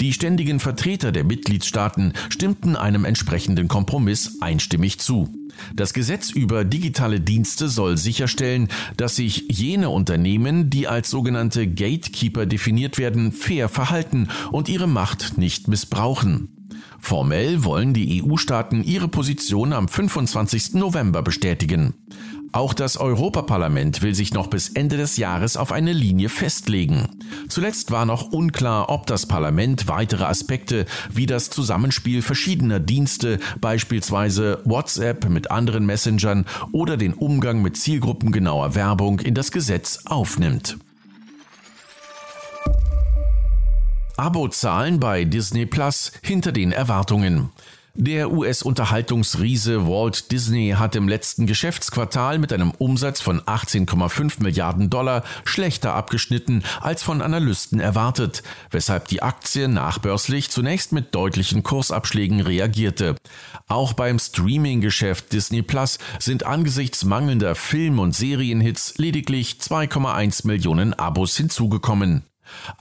Die 0.00 0.14
ständigen 0.14 0.60
Vertreter 0.60 1.12
der 1.12 1.24
Mitgliedstaaten 1.24 2.14
stimmten 2.30 2.74
einem 2.74 3.04
entsprechenden 3.04 3.68
Kompromiss 3.68 4.40
einstimmig 4.40 4.98
zu. 4.98 5.28
Das 5.74 5.92
Gesetz 5.92 6.30
über 6.30 6.64
digitale 6.64 7.20
Dienste 7.20 7.68
soll 7.68 7.98
sicherstellen, 7.98 8.68
dass 8.96 9.16
sich 9.16 9.44
jene 9.50 9.90
Unternehmen, 9.90 10.70
die 10.70 10.88
als 10.88 11.10
sogenannte 11.10 11.66
Gatekeeper 11.66 12.46
definiert 12.46 12.96
werden, 12.96 13.30
fair 13.32 13.68
verhalten 13.68 14.28
und 14.50 14.70
ihre 14.70 14.86
Macht 14.86 15.36
nicht 15.36 15.68
missbrauchen. 15.68 16.48
Formell 16.98 17.64
wollen 17.64 17.92
die 17.92 18.22
EU-Staaten 18.22 18.82
ihre 18.82 19.08
Position 19.08 19.74
am 19.74 19.86
25. 19.86 20.74
November 20.74 21.22
bestätigen. 21.22 21.94
Auch 22.52 22.74
das 22.74 22.96
Europaparlament 22.96 24.02
will 24.02 24.14
sich 24.14 24.34
noch 24.34 24.48
bis 24.48 24.70
Ende 24.70 24.96
des 24.96 25.16
Jahres 25.16 25.56
auf 25.56 25.70
eine 25.70 25.92
Linie 25.92 26.28
festlegen. 26.28 27.08
Zuletzt 27.48 27.92
war 27.92 28.06
noch 28.06 28.32
unklar, 28.32 28.88
ob 28.88 29.06
das 29.06 29.26
Parlament 29.26 29.86
weitere 29.86 30.24
Aspekte 30.24 30.86
wie 31.12 31.26
das 31.26 31.50
Zusammenspiel 31.50 32.22
verschiedener 32.22 32.80
Dienste, 32.80 33.38
beispielsweise 33.60 34.60
WhatsApp 34.64 35.28
mit 35.28 35.52
anderen 35.52 35.86
Messengern 35.86 36.44
oder 36.72 36.96
den 36.96 37.14
Umgang 37.14 37.62
mit 37.62 37.76
zielgruppengenauer 37.76 38.74
Werbung 38.74 39.20
in 39.20 39.34
das 39.34 39.52
Gesetz 39.52 40.00
aufnimmt. 40.06 40.76
Abozahlen 44.16 44.98
bei 44.98 45.24
Disney 45.24 45.66
Plus 45.66 46.12
hinter 46.22 46.50
den 46.52 46.72
Erwartungen. 46.72 47.50
Der 47.94 48.30
US-Unterhaltungsriese 48.30 49.88
Walt 49.88 50.30
Disney 50.30 50.74
hat 50.78 50.94
im 50.94 51.08
letzten 51.08 51.46
Geschäftsquartal 51.46 52.38
mit 52.38 52.52
einem 52.52 52.70
Umsatz 52.70 53.20
von 53.20 53.40
18,5 53.40 54.40
Milliarden 54.40 54.90
Dollar 54.90 55.24
schlechter 55.44 55.94
abgeschnitten 55.94 56.62
als 56.80 57.02
von 57.02 57.20
Analysten 57.20 57.80
erwartet, 57.80 58.44
weshalb 58.70 59.08
die 59.08 59.22
Aktie 59.22 59.66
nachbörslich 59.66 60.50
zunächst 60.50 60.92
mit 60.92 61.16
deutlichen 61.16 61.64
Kursabschlägen 61.64 62.40
reagierte. 62.40 63.16
Auch 63.66 63.92
beim 63.92 64.20
Streaming-Geschäft 64.20 65.32
Disney 65.32 65.62
Plus 65.62 65.98
sind 66.20 66.46
angesichts 66.46 67.04
mangelnder 67.04 67.56
Film- 67.56 67.98
und 67.98 68.14
Serienhits 68.14 68.98
lediglich 68.98 69.58
2,1 69.60 70.46
Millionen 70.46 70.94
Abos 70.94 71.36
hinzugekommen. 71.36 72.22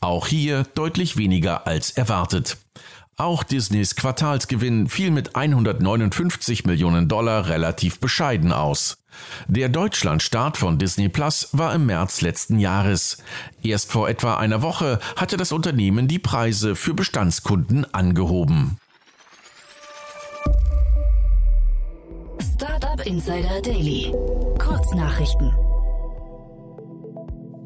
Auch 0.02 0.28
hier 0.28 0.64
deutlich 0.76 1.18
weniger 1.18 1.66
als 1.66 1.92
erwartet. 1.92 2.58
Auch 3.20 3.44
Disneys 3.44 3.98
Quartalsgewinn 3.98 4.88
fiel 4.88 5.12
mit 5.12 5.36
159 5.36 6.64
Millionen 6.64 7.10
Dollar 7.10 7.50
relativ 7.50 8.00
bescheiden 8.00 8.54
aus. 8.54 9.04
Der 9.50 9.68
Deutschlandstart 9.68 10.56
von 10.56 10.78
Disney 10.78 11.10
Plus 11.10 11.50
war 11.52 11.76
im 11.76 11.86
März 11.86 12.22
letzten 12.22 12.60
Jahres. 12.60 13.18
Erst 13.62 13.92
vor 13.92 14.08
etwa 14.08 14.38
einer 14.38 14.62
Woche 14.62 15.00
hatte 15.18 15.36
das 15.36 15.52
Unternehmen 15.52 16.08
die 16.08 16.18
Preise 16.18 16.78
für 16.78 16.94
Bestandskunden 16.94 17.94
angehoben. 17.94 18.78
Startup 22.56 23.06
Insider 23.06 23.62
Daily. 23.62 24.14
Kurznachrichten. 24.58 25.52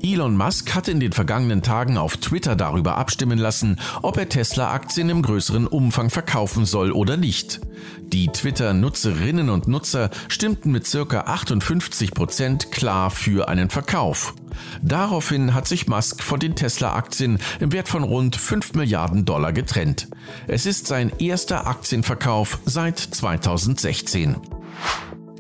Elon 0.05 0.35
Musk 0.35 0.75
hat 0.75 0.89
in 0.89 0.99
den 0.99 1.13
vergangenen 1.13 1.61
Tagen 1.61 1.97
auf 1.97 2.17
Twitter 2.17 2.57
darüber 2.57 2.97
abstimmen 2.97 3.39
lassen, 3.39 3.79
ob 4.01 4.17
er 4.17 4.27
Tesla-Aktien 4.27 5.09
im 5.09 5.21
größeren 5.21 5.65
Umfang 5.65 6.09
verkaufen 6.09 6.65
soll 6.65 6.91
oder 6.91 7.15
nicht. 7.15 7.61
Die 8.01 8.27
Twitter-Nutzerinnen 8.27 9.49
und 9.49 9.69
Nutzer 9.69 10.09
stimmten 10.27 10.73
mit 10.73 10.85
circa 10.85 11.21
58 11.21 12.11
Prozent 12.11 12.69
klar 12.69 13.11
für 13.11 13.47
einen 13.47 13.69
Verkauf. 13.69 14.35
Daraufhin 14.81 15.53
hat 15.53 15.69
sich 15.69 15.87
Musk 15.87 16.21
von 16.21 16.41
den 16.41 16.57
Tesla-Aktien 16.57 17.39
im 17.61 17.71
Wert 17.71 17.87
von 17.87 18.03
rund 18.03 18.35
5 18.35 18.73
Milliarden 18.73 19.23
Dollar 19.23 19.53
getrennt. 19.53 20.09
Es 20.47 20.65
ist 20.65 20.85
sein 20.85 21.13
erster 21.19 21.65
Aktienverkauf 21.65 22.59
seit 22.65 22.99
2016. 22.99 24.35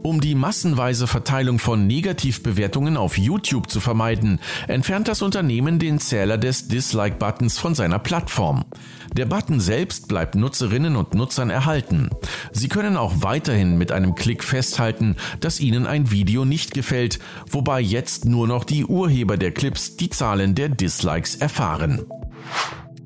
Um 0.03 0.19
die 0.19 0.35
massenweise 0.35 1.07
Verteilung 1.07 1.59
von 1.59 1.87
Negativbewertungen 1.87 2.97
auf 2.97 3.17
YouTube 3.17 3.69
zu 3.69 3.79
vermeiden, 3.79 4.41
entfernt 4.67 5.07
das 5.07 5.21
Unternehmen 5.21 5.79
den 5.79 5.97
Zähler 5.97 6.37
des 6.37 6.67
Dislike-Buttons 6.67 7.57
von 7.57 7.73
seiner 7.73 7.99
Plattform. 7.99 8.65
Der 9.13 9.25
Button 9.25 9.61
selbst 9.61 10.09
bleibt 10.09 10.35
Nutzerinnen 10.35 10.97
und 10.97 11.13
Nutzern 11.13 11.49
erhalten. 11.49 12.09
Sie 12.51 12.67
können 12.67 12.97
auch 12.97 13.13
weiterhin 13.17 13.77
mit 13.77 13.93
einem 13.93 14.13
Klick 14.13 14.43
festhalten, 14.43 15.15
dass 15.39 15.61
ihnen 15.61 15.87
ein 15.87 16.11
Video 16.11 16.43
nicht 16.43 16.73
gefällt, 16.73 17.19
wobei 17.49 17.79
jetzt 17.79 18.25
nur 18.25 18.45
noch 18.45 18.65
die 18.65 18.83
Urheber 18.83 19.37
der 19.37 19.51
Clips 19.51 19.95
die 19.95 20.09
Zahlen 20.09 20.53
der 20.53 20.67
Dislikes 20.67 21.35
erfahren. 21.35 22.01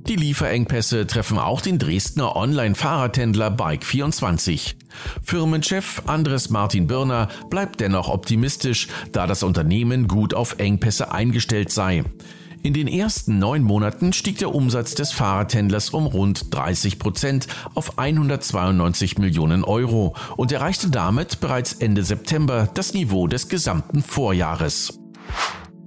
Die 0.07 0.15
Lieferengpässe 0.15 1.05
treffen 1.05 1.37
auch 1.37 1.59
den 1.59 1.79
Dresdner 1.79 2.37
Online-Fahrradhändler 2.37 3.49
Bike24. 3.49 4.75
Firmenchef 5.21 6.03
Andres 6.05 6.49
Martin 6.49 6.87
Birner 6.87 7.27
bleibt 7.49 7.81
dennoch 7.81 8.07
optimistisch, 8.07 8.87
da 9.11 9.27
das 9.27 9.43
Unternehmen 9.43 10.07
gut 10.07 10.33
auf 10.33 10.59
Engpässe 10.59 11.11
eingestellt 11.11 11.73
sei. 11.73 12.05
In 12.63 12.73
den 12.73 12.87
ersten 12.87 13.37
neun 13.37 13.63
Monaten 13.63 14.13
stieg 14.13 14.37
der 14.37 14.55
Umsatz 14.55 14.95
des 14.95 15.11
Fahrradhändlers 15.11 15.89
um 15.89 16.05
rund 16.05 16.53
30 16.53 16.99
Prozent 16.99 17.47
auf 17.75 17.99
192 17.99 19.17
Millionen 19.17 19.65
Euro 19.65 20.15
und 20.37 20.53
erreichte 20.53 20.89
damit 20.89 21.41
bereits 21.41 21.73
Ende 21.73 22.05
September 22.05 22.69
das 22.73 22.93
Niveau 22.93 23.27
des 23.27 23.49
gesamten 23.49 24.01
Vorjahres. 24.01 24.97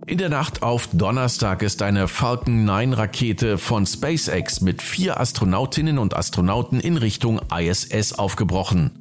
In 0.07 0.19
der 0.19 0.29
Nacht 0.29 0.63
auf 0.63 0.89
Donnerstag 0.93 1.63
ist 1.63 1.83
eine 1.83 2.09
Falcon 2.09 2.65
9 2.65 2.95
Rakete 2.95 3.59
von 3.59 3.87
SpaceX 3.87 4.61
mit 4.61 4.83
vier 4.83 5.21
Astronautinnen 5.21 5.99
und 5.99 6.17
Astronauten 6.17 6.81
in 6.81 6.97
Richtung 6.97 7.41
ISS 7.55 8.15
aufgebrochen. 8.15 8.93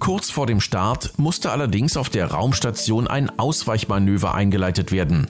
Kurz 0.00 0.30
vor 0.30 0.46
dem 0.46 0.60
Start 0.60 1.18
musste 1.18 1.52
allerdings 1.52 1.96
auf 1.96 2.10
der 2.10 2.32
Raumstation 2.32 3.06
ein 3.06 3.38
Ausweichmanöver 3.38 4.34
eingeleitet 4.34 4.92
werden. 4.92 5.28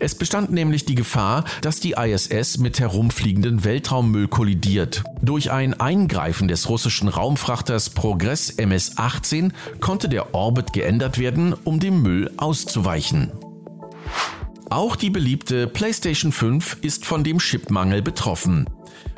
Es 0.00 0.16
bestand 0.16 0.50
nämlich 0.50 0.84
die 0.84 0.96
Gefahr, 0.96 1.44
dass 1.60 1.78
die 1.78 1.92
ISS 1.92 2.58
mit 2.58 2.80
herumfliegenden 2.80 3.64
Weltraummüll 3.64 4.28
kollidiert. 4.28 5.04
Durch 5.22 5.52
ein 5.52 5.78
Eingreifen 5.78 6.48
des 6.48 6.68
russischen 6.68 7.08
Raumfrachters 7.08 7.90
Progress 7.90 8.50
MS-18 8.50 9.52
konnte 9.80 10.08
der 10.08 10.34
Orbit 10.34 10.72
geändert 10.72 11.18
werden, 11.18 11.54
um 11.64 11.78
dem 11.78 12.02
Müll 12.02 12.32
auszuweichen. 12.38 13.30
Auch 14.70 14.96
die 14.96 15.10
beliebte 15.10 15.66
PlayStation 15.66 16.32
5 16.32 16.78
ist 16.80 17.04
von 17.04 17.22
dem 17.22 17.38
Chipmangel 17.38 18.02
betroffen. 18.02 18.68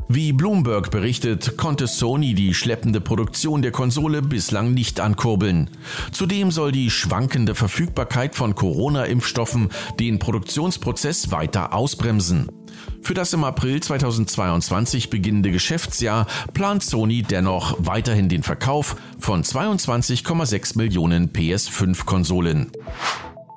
Wie 0.08 0.32
Bloomberg 0.32 0.92
berichtet, 0.92 1.56
konnte 1.56 1.88
Sony 1.88 2.34
die 2.34 2.54
schleppende 2.54 3.00
Produktion 3.00 3.60
der 3.60 3.72
Konsole 3.72 4.22
bislang 4.22 4.72
nicht 4.72 5.00
ankurbeln. 5.00 5.68
Zudem 6.12 6.52
soll 6.52 6.70
die 6.70 6.90
schwankende 6.90 7.56
Verfügbarkeit 7.56 8.36
von 8.36 8.54
Corona-Impfstoffen 8.54 9.70
den 9.98 10.20
Produktionsprozess 10.20 11.32
weiter 11.32 11.72
ausbremsen. 11.72 12.48
Für 13.02 13.14
das 13.14 13.32
im 13.32 13.42
April 13.42 13.80
2022 13.80 15.10
beginnende 15.10 15.50
Geschäftsjahr 15.50 16.26
plant 16.54 16.84
Sony 16.84 17.22
dennoch 17.22 17.76
weiterhin 17.78 18.28
den 18.28 18.44
Verkauf 18.44 18.96
von 19.18 19.42
22,6 19.42 20.78
Millionen 20.78 21.32
PS5-Konsolen. 21.32 22.70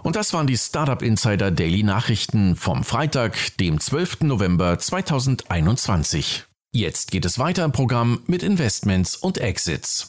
Und 0.10 0.16
das 0.16 0.34
waren 0.34 0.48
die 0.48 0.58
Startup 0.58 1.04
Insider 1.04 1.52
Daily 1.52 1.84
Nachrichten 1.84 2.56
vom 2.56 2.84
Freitag, 2.84 3.56
dem 3.58 3.80
12. 3.80 4.22
November 4.22 4.80
2021. 4.80 6.46
Jetzt 6.74 7.12
geht 7.12 7.26
es 7.26 7.38
weiter 7.38 7.64
im 7.64 7.72
Programm 7.72 8.24
mit 8.26 8.42
Investments 8.42 9.16
und 9.16 9.38
Exits. 9.38 10.08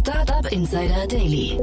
Startup 0.00 0.52
Insider 0.52 1.06
Daily. 1.06 1.58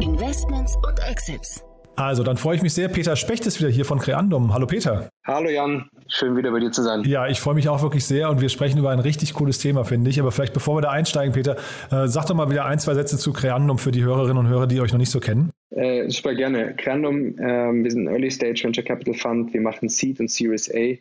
Investments 0.00 0.76
und 0.86 0.98
Exits. 0.98 1.62
Also, 1.98 2.22
dann 2.22 2.36
freue 2.36 2.54
ich 2.54 2.62
mich 2.62 2.74
sehr. 2.74 2.86
Peter 2.86 3.16
Specht 3.16 3.44
ist 3.44 3.58
wieder 3.58 3.70
hier 3.70 3.84
von 3.84 3.98
Creandum. 3.98 4.54
Hallo 4.54 4.66
Peter. 4.68 5.08
Hallo 5.26 5.50
Jan, 5.50 5.88
schön 6.06 6.36
wieder 6.36 6.52
bei 6.52 6.60
dir 6.60 6.70
zu 6.70 6.84
sein. 6.84 7.02
Ja, 7.02 7.26
ich 7.26 7.40
freue 7.40 7.56
mich 7.56 7.68
auch 7.68 7.82
wirklich 7.82 8.04
sehr 8.04 8.30
und 8.30 8.40
wir 8.40 8.48
sprechen 8.50 8.78
über 8.78 8.90
ein 8.90 9.00
richtig 9.00 9.34
cooles 9.34 9.58
Thema, 9.58 9.82
finde 9.82 10.08
ich. 10.08 10.20
Aber 10.20 10.30
vielleicht 10.30 10.54
bevor 10.54 10.76
wir 10.76 10.82
da 10.82 10.90
einsteigen, 10.90 11.34
Peter, 11.34 11.56
äh, 11.90 12.06
sag 12.06 12.26
doch 12.26 12.36
mal 12.36 12.50
wieder 12.50 12.66
ein, 12.66 12.78
zwei 12.78 12.94
Sätze 12.94 13.18
zu 13.18 13.32
Creandum 13.32 13.78
für 13.78 13.90
die 13.90 14.04
Hörerinnen 14.04 14.38
und 14.38 14.46
Hörer, 14.46 14.68
die 14.68 14.80
euch 14.80 14.92
noch 14.92 15.00
nicht 15.00 15.10
so 15.10 15.18
kennen. 15.18 15.50
Äh, 15.70 16.08
super 16.08 16.36
gerne. 16.36 16.76
Creandum, 16.76 17.36
äh, 17.36 17.82
wir 17.82 17.90
sind 17.90 18.06
ein 18.06 18.14
Early 18.14 18.30
Stage 18.30 18.62
Venture 18.62 18.84
Capital 18.84 19.14
Fund. 19.14 19.52
Wir 19.52 19.60
machen 19.60 19.88
Seed 19.88 20.20
und 20.20 20.30
Series 20.30 20.72
A 20.72 20.94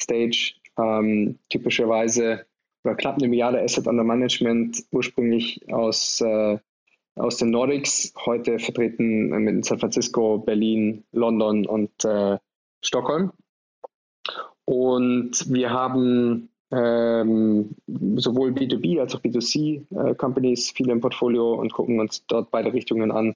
Stage. 0.00 0.54
Ähm, 0.78 1.38
typischerweise 1.50 2.46
oder 2.84 2.94
knapp 2.94 3.18
eine 3.18 3.28
Milliarde 3.28 3.60
Asset 3.60 3.86
Under 3.86 4.04
Management, 4.04 4.82
ursprünglich 4.92 5.60
aus 5.70 6.22
äh, 6.22 6.56
aus 7.18 7.36
den 7.36 7.50
Nordics, 7.50 8.12
heute 8.26 8.58
vertreten 8.58 9.28
mit 9.28 9.64
San 9.64 9.78
Francisco, 9.78 10.38
Berlin, 10.38 11.04
London 11.12 11.66
und 11.66 12.04
äh, 12.04 12.38
Stockholm. 12.82 13.32
Und 14.64 15.52
wir 15.52 15.70
haben 15.70 16.50
ähm, 16.70 17.74
sowohl 18.16 18.50
B2B 18.50 19.00
als 19.00 19.14
auch 19.14 19.20
B2C 19.20 19.86
äh, 19.90 20.14
Companies 20.14 20.70
viele 20.70 20.92
im 20.92 21.00
Portfolio 21.00 21.54
und 21.54 21.72
gucken 21.72 21.98
uns 22.00 22.24
dort 22.26 22.50
beide 22.50 22.72
Richtungen 22.72 23.10
an. 23.10 23.34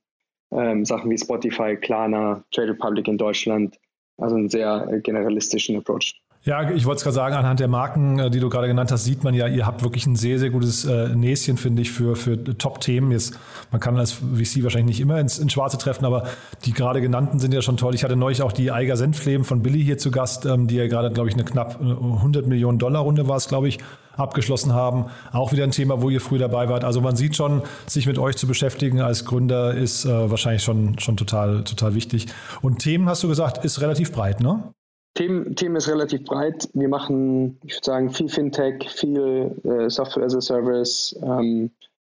Ähm, 0.51 0.85
Sachen 0.85 1.11
wie 1.11 1.17
Spotify, 1.17 1.77
Klarna, 1.77 2.45
Trade 2.51 2.73
Republic 2.73 3.09
in 3.09 3.17
Deutschland. 3.17 3.79
Also 4.19 4.37
einen 4.37 4.51
sehr 4.51 4.87
äh, 4.91 5.01
generalistischen 5.01 5.77
Approach. 5.77 6.21
Ja, 6.45 6.69
ich 6.73 6.87
wollte 6.87 6.97
es 6.97 7.03
gerade 7.05 7.15
sagen, 7.15 7.37
anhand 7.37 7.61
der 7.61 7.69
Marken, 7.69 8.19
äh, 8.19 8.29
die 8.29 8.41
du 8.41 8.49
gerade 8.49 8.67
genannt 8.67 8.91
hast, 8.91 9.05
sieht 9.05 9.23
man 9.23 9.33
ja, 9.33 9.47
ihr 9.47 9.65
habt 9.65 9.85
wirklich 9.85 10.07
ein 10.07 10.17
sehr, 10.17 10.41
sehr 10.41 10.51
gutes 10.51 10.85
äh, 10.85 11.15
Näschen, 11.15 11.57
finde 11.57 11.83
ich, 11.83 11.93
für, 11.93 12.17
für 12.17 12.43
Top-Themen. 12.59 13.13
Jetzt, 13.13 13.39
man 13.71 13.81
kann 13.81 13.97
als 13.97 14.11
VC 14.11 14.65
wahrscheinlich 14.65 14.99
nicht 14.99 15.01
immer 15.01 15.21
ins, 15.21 15.39
ins 15.39 15.53
Schwarze 15.53 15.79
treffen, 15.79 16.05
aber 16.05 16.25
die 16.65 16.73
gerade 16.73 17.01
genannten 17.01 17.39
sind 17.39 17.55
ja 17.55 17.63
schon 17.63 17.77
toll. 17.77 17.95
Ich 17.95 18.03
hatte 18.03 18.17
neulich 18.17 18.43
auch 18.43 18.51
die 18.51 18.73
Eiger 18.73 18.97
Senfleben 18.97 19.45
von 19.45 19.63
Billy 19.63 19.85
hier 19.85 19.99
zu 19.99 20.11
Gast, 20.11 20.45
ähm, 20.45 20.67
die 20.67 20.75
ja 20.75 20.89
gerade, 20.89 21.13
glaube 21.13 21.29
ich, 21.29 21.37
eine 21.37 21.45
knapp 21.45 21.81
100 21.81 22.45
äh, 22.45 22.49
Millionen 22.49 22.81
Dollar 22.81 23.03
Runde 23.03 23.29
war 23.29 23.37
es, 23.37 23.47
glaube 23.47 23.69
ich, 23.69 23.79
abgeschlossen 24.17 24.75
haben. 24.75 25.07
Auch 25.31 25.53
wieder 25.53 25.63
ein 25.63 25.71
Thema, 25.71 26.03
wo 26.03 26.11
ihr 26.11 26.21
früh 26.21 26.39
dabei 26.39 26.69
wart. 26.69 26.83
Also 26.83 27.01
man 27.01 27.15
sieht 27.15 27.37
schon, 27.37 27.63
sich 27.87 28.09
mit 28.09 28.19
euch 28.19 28.37
zu 28.37 28.49
beschäftigen 28.49 29.01
als 29.01 29.25
Gründer 29.25 29.75
ist 29.75 30.07
äh, 30.07 30.29
wahrscheinlich 30.29 30.65
schon, 30.65 30.99
schon 30.99 31.17
total, 31.17 31.63
total 31.63 31.95
wichtig. 31.95 32.27
Und 32.63 32.81
Themen, 32.81 33.09
hast 33.09 33.23
du 33.23 33.29
gesagt, 33.29 33.65
ist 33.65 33.81
relativ 33.81 34.11
breit, 34.11 34.41
ne? 34.41 34.73
Themen, 35.15 35.55
Themen 35.57 35.77
ist 35.77 35.89
relativ 35.89 36.25
breit. 36.25 36.69
Wir 36.73 36.89
machen, 36.89 37.59
ich 37.65 37.75
würde 37.75 37.85
sagen, 37.85 38.11
viel 38.11 38.29
Fintech, 38.29 38.89
viel 38.91 39.55
äh, 39.65 39.91
Software 39.91 40.25
as 40.25 40.35
a 40.35 40.41
Service, 40.41 41.19
ähm, 41.23 41.71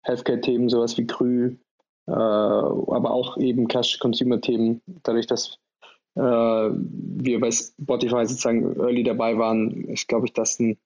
Healthcare-Themen, 0.03 0.69
sowas 0.69 0.97
wie 0.97 1.07
Krü, 1.07 1.55
äh, 2.07 2.11
aber 2.11 3.11
auch 3.11 3.37
eben 3.37 3.67
Cash-Consumer-Themen. 3.67 4.81
Dadurch, 5.01 5.25
dass 5.25 5.57
äh, 6.15 6.21
wir 6.21 7.39
bei 7.39 7.51
Spotify 7.51 8.25
sozusagen 8.25 8.79
early 8.79 9.03
dabei 9.03 9.37
waren, 9.37 9.85
ist, 9.85 10.07
glaube 10.07 10.27
ich, 10.27 10.33
das 10.33 10.59
ein, 10.59 10.77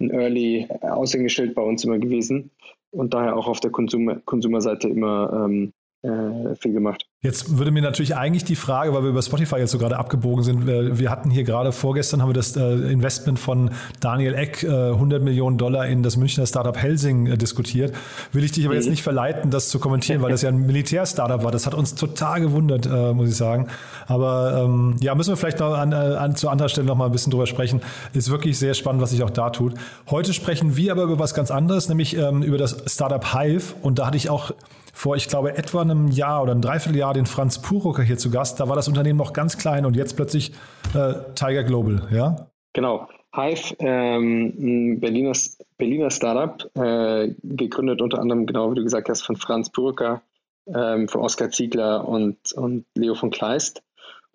ein 0.00 0.10
early 0.10 0.66
Aushängeschild 0.80 1.54
bei 1.54 1.62
uns 1.62 1.84
immer 1.84 1.98
gewesen 1.98 2.50
und 2.90 3.12
daher 3.12 3.36
auch 3.36 3.48
auf 3.48 3.60
der 3.60 3.70
Konsumerseite 3.70 4.88
immer 4.88 5.44
ähm, 5.44 5.72
äh, 6.02 6.54
viel 6.56 6.72
gemacht. 6.72 7.09
Jetzt 7.22 7.58
würde 7.58 7.70
mir 7.70 7.82
natürlich 7.82 8.16
eigentlich 8.16 8.44
die 8.44 8.56
Frage, 8.56 8.94
weil 8.94 9.02
wir 9.02 9.10
über 9.10 9.20
Spotify 9.20 9.56
jetzt 9.56 9.72
so 9.72 9.78
gerade 9.78 9.98
abgebogen 9.98 10.42
sind, 10.42 10.66
wir 10.66 11.10
hatten 11.10 11.28
hier 11.28 11.44
gerade 11.44 11.70
vorgestern 11.70 12.22
haben 12.22 12.30
wir 12.30 12.34
das 12.34 12.56
äh, 12.56 12.62
Investment 12.62 13.38
von 13.38 13.72
Daniel 14.00 14.32
Eck, 14.32 14.64
100 14.64 15.20
äh, 15.20 15.22
Millionen 15.22 15.58
Dollar 15.58 15.86
in 15.86 16.02
das 16.02 16.16
Münchner 16.16 16.46
Startup 16.46 16.74
Helsing 16.74 17.26
äh, 17.26 17.36
diskutiert. 17.36 17.94
Will 18.32 18.42
ich 18.42 18.52
dich 18.52 18.64
aber 18.64 18.74
jetzt 18.74 18.86
mhm. 18.86 18.92
nicht 18.92 19.02
verleiten, 19.02 19.50
das 19.50 19.68
zu 19.68 19.78
kommentieren, 19.78 20.22
weil 20.22 20.30
das 20.30 20.40
ja 20.40 20.48
ein 20.48 20.64
Militär-Startup 20.64 21.44
war. 21.44 21.52
Das 21.52 21.66
hat 21.66 21.74
uns 21.74 21.94
total 21.94 22.40
gewundert, 22.40 22.88
muss 23.14 23.28
ich 23.28 23.36
sagen. 23.36 23.68
Aber 24.06 24.64
ähm, 24.64 24.96
ja, 25.00 25.14
müssen 25.14 25.32
wir 25.32 25.36
vielleicht 25.36 25.60
noch 25.60 25.74
an, 25.74 25.92
an, 25.92 26.36
zu 26.36 26.48
anderer 26.48 26.70
Stelle 26.70 26.86
noch 26.86 26.96
mal 26.96 27.04
ein 27.04 27.12
bisschen 27.12 27.32
drüber 27.32 27.46
sprechen. 27.46 27.82
Ist 28.14 28.30
wirklich 28.30 28.58
sehr 28.58 28.72
spannend, 28.72 29.02
was 29.02 29.10
sich 29.10 29.22
auch 29.22 29.30
da 29.30 29.50
tut. 29.50 29.74
Heute 30.08 30.32
sprechen 30.32 30.74
wir 30.74 30.92
aber 30.92 31.02
über 31.02 31.18
was 31.18 31.34
ganz 31.34 31.50
anderes, 31.50 31.90
nämlich 31.90 32.16
ähm, 32.16 32.42
über 32.42 32.56
das 32.56 32.82
Startup 32.86 33.34
Hive. 33.34 33.74
Und 33.82 33.98
da 33.98 34.06
hatte 34.06 34.16
ich 34.16 34.30
auch 34.30 34.52
vor, 34.92 35.16
ich 35.16 35.28
glaube, 35.28 35.56
etwa 35.56 35.80
einem 35.82 36.08
Jahr 36.08 36.42
oder 36.42 36.54
ein 36.54 36.62
Dreivierteljahr 36.62 37.14
den 37.14 37.26
Franz 37.26 37.60
Purucker 37.60 38.02
hier 38.02 38.18
zu 38.18 38.30
Gast. 38.30 38.60
Da 38.60 38.68
war 38.68 38.76
das 38.76 38.88
Unternehmen 38.88 39.18
noch 39.18 39.32
ganz 39.32 39.58
klein 39.58 39.84
und 39.86 39.96
jetzt 39.96 40.16
plötzlich 40.16 40.52
äh, 40.94 41.14
Tiger 41.34 41.64
Global, 41.64 42.08
ja? 42.10 42.50
Genau. 42.72 43.08
Hive, 43.34 43.76
ähm, 43.78 44.54
ein 44.58 45.00
Berliner, 45.00 45.32
Berliner 45.78 46.10
Startup, 46.10 46.68
äh, 46.76 47.32
gegründet 47.44 48.02
unter 48.02 48.18
anderem, 48.18 48.44
genau 48.46 48.72
wie 48.72 48.76
du 48.76 48.82
gesagt 48.82 49.08
hast, 49.08 49.22
von 49.22 49.36
Franz 49.36 49.70
Purucker, 49.70 50.22
ähm, 50.66 51.08
von 51.08 51.20
Oskar 51.20 51.50
Ziegler 51.50 52.08
und, 52.08 52.52
und 52.54 52.86
Leo 52.96 53.14
von 53.14 53.30
Kleist. 53.30 53.82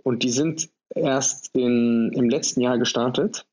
Und 0.04 0.24
die 0.24 0.30
sind 0.30 0.70
erst 0.94 1.54
in, 1.56 2.12
im 2.14 2.30
letzten 2.30 2.62
Jahr 2.62 2.78
gestartet 2.78 3.46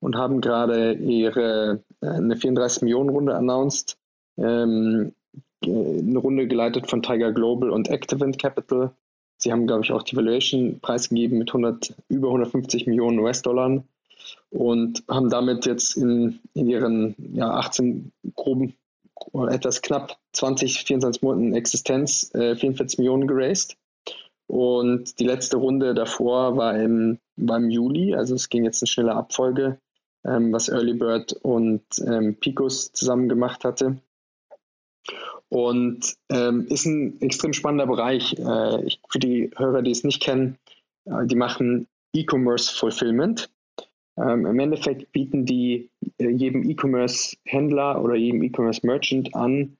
und 0.00 0.16
haben 0.16 0.40
gerade 0.40 0.94
ihre 0.94 1.84
äh, 2.00 2.06
eine 2.06 2.36
34 2.36 2.82
Millionen 2.82 3.10
Runde 3.10 3.34
announced. 3.34 3.96
Ähm, 4.38 5.12
eine 5.62 6.18
Runde 6.18 6.46
geleitet 6.48 6.88
von 6.88 7.02
Tiger 7.02 7.32
Global 7.32 7.70
und 7.70 7.88
Activent 7.88 8.38
Capital. 8.38 8.92
Sie 9.38 9.52
haben, 9.52 9.66
glaube 9.66 9.84
ich, 9.84 9.92
auch 9.92 10.02
die 10.02 10.16
Valuation 10.16 10.80
preisgegeben 10.80 11.38
mit 11.38 11.48
100, 11.48 11.94
über 12.08 12.28
150 12.28 12.86
Millionen 12.86 13.18
US-Dollar 13.18 13.82
und 14.50 15.02
haben 15.08 15.30
damit 15.30 15.66
jetzt 15.66 15.96
in, 15.96 16.40
in 16.54 16.68
ihren 16.68 17.14
ja, 17.32 17.50
18 17.50 18.12
groben, 18.34 18.74
etwas 19.48 19.82
knapp 19.82 20.18
20, 20.32 20.84
24 20.84 21.22
Monaten 21.22 21.54
Existenz 21.54 22.34
äh, 22.34 22.56
44 22.56 22.98
Millionen 22.98 23.26
geraced. 23.26 23.76
Und 24.46 25.20
die 25.20 25.24
letzte 25.24 25.58
Runde 25.58 25.94
davor 25.94 26.56
war 26.56 26.76
im, 26.76 27.18
war 27.36 27.58
im 27.58 27.70
Juli, 27.70 28.14
also 28.14 28.34
es 28.34 28.48
ging 28.48 28.64
jetzt 28.64 28.82
in 28.82 28.88
schneller 28.88 29.14
Abfolge, 29.14 29.78
ähm, 30.24 30.52
was 30.52 30.68
Early 30.68 30.94
Bird 30.94 31.32
und 31.32 31.82
ähm, 32.04 32.34
Picos 32.34 32.92
zusammen 32.92 33.28
gemacht 33.28 33.64
hatte. 33.64 33.98
Und 35.50 36.16
ähm, 36.30 36.66
ist 36.68 36.86
ein 36.86 37.20
extrem 37.20 37.52
spannender 37.52 37.86
Bereich. 37.86 38.38
Äh, 38.38 38.84
ich, 38.86 39.00
für 39.08 39.18
die 39.18 39.50
Hörer, 39.56 39.82
die 39.82 39.90
es 39.90 40.04
nicht 40.04 40.22
kennen, 40.22 40.56
äh, 41.06 41.26
die 41.26 41.34
machen 41.34 41.88
E-Commerce 42.14 42.74
Fulfillment. 42.74 43.50
Ähm, 44.16 44.46
Im 44.46 44.58
Endeffekt 44.58 45.12
bieten 45.12 45.44
die 45.44 45.90
äh, 46.18 46.28
jedem 46.28 46.68
E-Commerce-Händler 46.68 48.02
oder 48.02 48.14
jedem 48.14 48.42
E-Commerce-Merchant 48.42 49.34
an, 49.34 49.76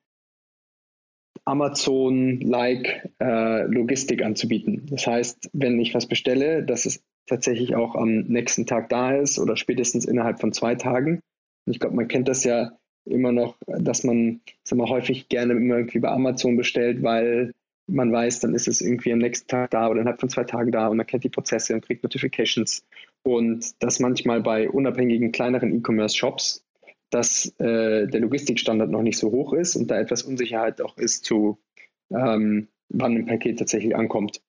Amazon-like 1.45 3.11
äh, 3.21 3.65
Logistik 3.65 4.23
anzubieten. 4.23 4.87
Das 4.91 5.07
heißt, 5.07 5.51
wenn 5.53 5.81
ich 5.81 5.95
was 5.95 6.07
bestelle, 6.07 6.65
dass 6.65 6.85
es 6.85 7.03
tatsächlich 7.27 7.77
auch 7.77 7.95
am 7.95 8.23
nächsten 8.23 8.67
Tag 8.67 8.89
da 8.89 9.13
ist 9.13 9.39
oder 9.39 9.57
spätestens 9.57 10.05
innerhalb 10.05 10.41
von 10.41 10.53
zwei 10.53 10.75
Tagen. 10.75 11.21
Ich 11.67 11.79
glaube, 11.79 11.97
man 11.97 12.09
kennt 12.09 12.29
das 12.29 12.45
ja 12.45 12.73
immer 13.05 13.33
noch, 13.33 13.57
dass 13.67 14.05
man 14.05 14.41
sag 14.65 14.79
mal, 14.79 14.89
häufig 14.89 15.29
gerne 15.29 15.55
immer 15.55 15.77
irgendwie 15.79 16.01
bei 16.01 16.11
Amazon 16.11 16.57
bestellt, 16.57 17.03
weil 17.03 17.53
man 17.87 18.13
weiß, 18.13 18.41
dann 18.41 18.55
ist 18.55 18.69
es 18.69 18.81
irgendwie 18.81 19.13
am 19.13 19.19
nächsten 19.19 19.49
Tag 19.49 19.71
da 19.71 19.89
oder 19.89 20.01
innerhalb 20.01 20.21
von 20.21 20.29
zwei 20.29 20.45
Tagen 20.45 20.71
da 20.71 20.89
und 20.89 20.97
man 20.97 21.07
kennt 21.07 21.25
die 21.25 21.29
Prozesse 21.29 21.75
und 21.75 21.85
kriegt 21.85 22.03
Notifications. 22.03 22.85
Und 23.23 23.83
das 23.83 24.01
manchmal 24.01 24.41
bei 24.41 24.71
unabhängigen 24.71 25.33
kleineren 25.33 25.75
E-Commerce-Shops, 25.77 26.65
dass 27.11 27.47
äh, 27.59 28.07
der 28.07 28.21
Logistikstandard 28.21 28.91
noch 28.91 29.03
nicht 29.03 29.19
so 29.19 29.31
hoch 29.31 29.53
ist 29.53 29.77
und 29.77 29.91
da 29.91 29.99
etwas 29.99 30.23
Unsicherheit 30.23 30.81
auch 30.81 30.97
ist 30.97 31.25
zu, 31.25 31.59
ähm, 32.11 32.69
wann 32.89 33.17
ein 33.17 33.27
Paket 33.27 33.59
tatsächlich 33.59 33.97
ankommt. 33.97 34.41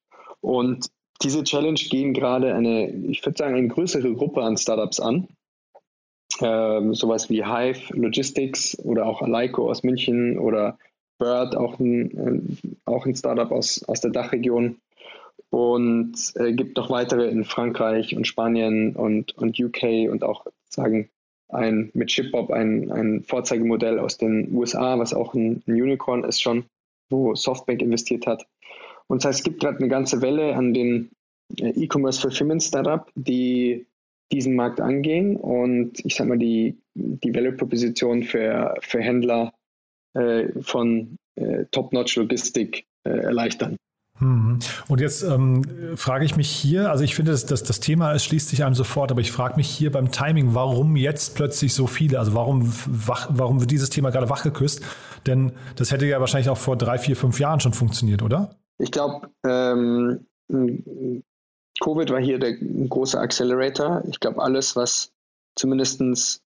Und 0.41 0.87
diese 1.23 1.43
Challenge 1.43 1.79
gehen 1.79 2.13
gerade 2.13 2.53
eine, 2.53 2.89
ich 2.89 3.25
würde 3.25 3.37
sagen, 3.37 3.55
eine 3.55 3.67
größere 3.67 4.13
Gruppe 4.13 4.41
an 4.43 4.57
Startups 4.57 4.99
an. 4.99 5.27
Ähm, 6.41 6.93
sowas 6.93 7.29
wie 7.29 7.45
Hive 7.45 7.93
Logistics 7.93 8.77
oder 8.79 9.05
auch 9.05 9.21
Alaiko 9.21 9.69
aus 9.69 9.83
München 9.83 10.37
oder 10.37 10.77
Bird, 11.19 11.55
auch 11.55 11.79
ein, 11.79 12.57
auch 12.85 13.05
ein 13.05 13.15
Startup 13.15 13.51
aus, 13.51 13.83
aus 13.87 14.01
der 14.01 14.11
Dachregion. 14.11 14.77
Und 15.49 16.15
äh, 16.35 16.53
gibt 16.53 16.77
noch 16.77 16.89
weitere 16.89 17.27
in 17.27 17.43
Frankreich 17.43 18.15
und 18.15 18.25
Spanien 18.25 18.95
und, 18.95 19.37
und 19.37 19.59
UK 19.59 20.09
und 20.09 20.23
auch 20.23 20.45
sagen 20.69 21.09
ein 21.49 21.91
mit 21.93 22.11
Shipbob 22.11 22.51
ein, 22.51 22.91
ein 22.91 23.23
Vorzeigemodell 23.23 23.99
aus 23.99 24.17
den 24.17 24.53
USA, 24.55 24.97
was 24.97 25.13
auch 25.13 25.33
ein, 25.33 25.61
ein 25.67 25.73
Unicorn 25.73 26.23
ist 26.23 26.41
schon, 26.41 26.63
wo 27.09 27.35
Softbank 27.35 27.81
investiert 27.81 28.25
hat. 28.25 28.47
Und 29.07 29.23
das 29.23 29.29
heißt, 29.29 29.39
es 29.39 29.43
gibt 29.43 29.59
gerade 29.59 29.77
eine 29.77 29.89
ganze 29.89 30.21
Welle 30.21 30.55
an 30.55 30.73
den 30.73 31.11
äh, 31.59 31.69
E-Commerce 31.71 32.21
Fulfillment 32.21 32.63
Startup, 32.63 33.09
die 33.15 33.85
diesen 34.31 34.55
Markt 34.55 34.79
angehen 34.79 35.35
und 35.35 36.03
ich 36.05 36.15
sag 36.15 36.27
mal, 36.27 36.37
die, 36.37 36.77
die 36.95 37.33
Value 37.33 37.53
Proposition 37.53 38.23
für, 38.23 38.75
für 38.81 38.99
Händler 38.99 39.53
äh, 40.13 40.47
von 40.61 41.17
äh, 41.35 41.65
Top-Notch 41.71 42.15
Logistik 42.15 42.85
äh, 43.03 43.09
erleichtern. 43.09 43.75
Hm. 44.21 44.59
Und 44.87 45.01
jetzt 45.01 45.23
ähm, 45.23 45.63
frage 45.95 46.25
ich 46.25 46.37
mich 46.37 46.49
hier, 46.49 46.91
also 46.91 47.03
ich 47.03 47.15
finde, 47.15 47.31
das, 47.31 47.47
das, 47.47 47.63
das 47.63 47.79
Thema 47.79 48.13
es 48.13 48.23
schließt 48.23 48.49
sich 48.49 48.63
einem 48.63 48.75
sofort, 48.75 49.11
aber 49.11 49.19
ich 49.19 49.31
frage 49.31 49.55
mich 49.55 49.67
hier 49.67 49.91
beim 49.91 50.11
Timing, 50.11 50.53
warum 50.53 50.95
jetzt 50.95 51.35
plötzlich 51.35 51.73
so 51.73 51.87
viele? 51.87 52.19
Also 52.19 52.35
warum, 52.35 52.71
wach, 52.87 53.29
warum 53.31 53.59
wird 53.59 53.71
dieses 53.71 53.89
Thema 53.89 54.11
gerade 54.11 54.29
wachgeküsst? 54.29 54.83
Denn 55.25 55.53
das 55.75 55.91
hätte 55.91 56.05
ja 56.05 56.19
wahrscheinlich 56.19 56.49
auch 56.49 56.57
vor 56.57 56.77
drei, 56.77 56.99
vier, 56.99 57.15
fünf 57.15 57.39
Jahren 57.39 57.59
schon 57.59 57.73
funktioniert, 57.73 58.21
oder? 58.21 58.55
Ich 58.77 58.91
glaube, 58.91 59.29
ähm, 59.45 60.27
Covid 61.81 62.11
war 62.11 62.21
hier 62.21 62.39
der 62.39 62.53
große 62.53 63.19
Accelerator. 63.19 64.03
Ich 64.07 64.19
glaube, 64.19 64.41
alles, 64.41 64.75
was 64.75 65.11
zumindest 65.55 66.43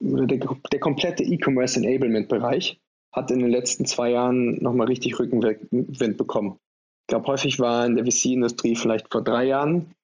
der, 0.00 0.38
der 0.72 0.80
komplette 0.80 1.22
E-Commerce 1.22 1.78
Enablement-Bereich 1.78 2.80
hat 3.12 3.30
in 3.30 3.38
den 3.38 3.50
letzten 3.50 3.84
zwei 3.84 4.10
Jahren 4.10 4.56
nochmal 4.62 4.88
richtig 4.88 5.18
Rückenwind 5.18 6.16
bekommen. 6.16 6.58
Ich 7.02 7.08
glaube, 7.08 7.26
häufig 7.28 7.60
war 7.60 7.86
in 7.86 7.94
der 7.94 8.04
VC-Industrie 8.04 8.74
vielleicht 8.74 9.12
vor 9.12 9.22
drei 9.22 9.44
Jahren 9.44 9.94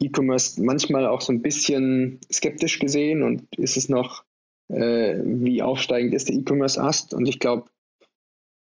E-Commerce 0.00 0.62
manchmal 0.62 1.06
auch 1.06 1.20
so 1.20 1.32
ein 1.32 1.42
bisschen 1.42 2.20
skeptisch 2.32 2.78
gesehen 2.78 3.22
und 3.22 3.46
ist 3.56 3.76
es 3.76 3.88
noch, 3.88 4.24
äh, 4.68 5.18
wie 5.24 5.62
aufsteigend 5.62 6.14
ist 6.14 6.28
der 6.28 6.36
E-Commerce-Ast? 6.36 7.14
Und 7.14 7.26
ich 7.26 7.38
glaube, 7.38 7.68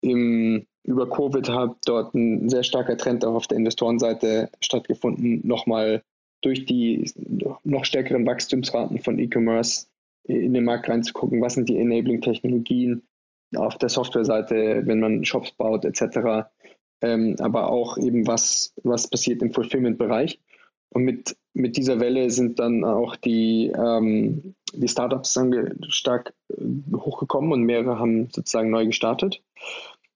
im, 0.00 0.66
über 0.84 1.08
Covid 1.08 1.48
hat 1.48 1.76
dort 1.84 2.14
ein 2.14 2.48
sehr 2.48 2.62
starker 2.62 2.96
Trend 2.96 3.24
auch 3.24 3.34
auf 3.34 3.46
der 3.46 3.58
Investorenseite 3.58 4.50
stattgefunden, 4.60 5.40
nochmal 5.46 6.02
durch 6.40 6.64
die 6.64 7.10
noch 7.62 7.84
stärkeren 7.84 8.26
Wachstumsraten 8.26 8.98
von 8.98 9.18
E-Commerce 9.18 9.86
in 10.24 10.54
den 10.54 10.64
Markt 10.64 10.88
reinzugucken, 10.88 11.40
was 11.40 11.54
sind 11.54 11.68
die 11.68 11.78
Enabling-Technologien 11.78 13.02
auf 13.56 13.78
der 13.78 13.88
Softwareseite, 13.88 14.82
wenn 14.84 15.00
man 15.00 15.24
Shops 15.24 15.52
baut 15.52 15.84
etc., 15.84 16.48
ähm, 17.00 17.36
aber 17.40 17.68
auch 17.68 17.98
eben 17.98 18.26
was, 18.26 18.74
was 18.84 19.08
passiert 19.08 19.42
im 19.42 19.52
Fulfillment-Bereich. 19.52 20.40
Und 20.90 21.04
mit, 21.04 21.36
mit 21.52 21.76
dieser 21.76 22.00
Welle 22.00 22.30
sind 22.30 22.58
dann 22.58 22.84
auch 22.84 23.16
die, 23.16 23.72
ähm, 23.74 24.54
die 24.74 24.88
Startups 24.88 25.38
stark 25.88 26.34
äh, 26.50 26.64
hochgekommen 26.94 27.52
und 27.52 27.62
mehrere 27.62 27.98
haben 27.98 28.28
sozusagen 28.30 28.70
neu 28.70 28.86
gestartet. 28.86 29.42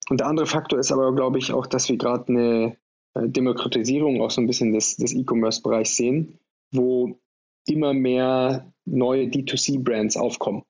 Und 0.08 0.20
der 0.20 0.28
andere 0.28 0.46
Faktor 0.46 0.78
ist 0.78 0.92
aber, 0.92 1.14
glaube 1.14 1.38
ich, 1.38 1.52
auch, 1.52 1.66
dass 1.66 1.88
wir 1.88 1.96
gerade 1.96 2.28
eine 2.28 2.76
äh, 3.14 3.28
Demokratisierung 3.28 4.20
auch 4.20 4.30
so 4.30 4.40
ein 4.40 4.46
bisschen 4.46 4.72
des, 4.72 4.96
des 4.96 5.14
E-Commerce-Bereichs 5.14 5.96
sehen, 5.96 6.38
wo 6.72 7.18
immer 7.66 7.92
mehr 7.92 8.72
neue 8.84 9.24
D2C-Brands 9.24 10.16
aufkommen. 10.16 10.62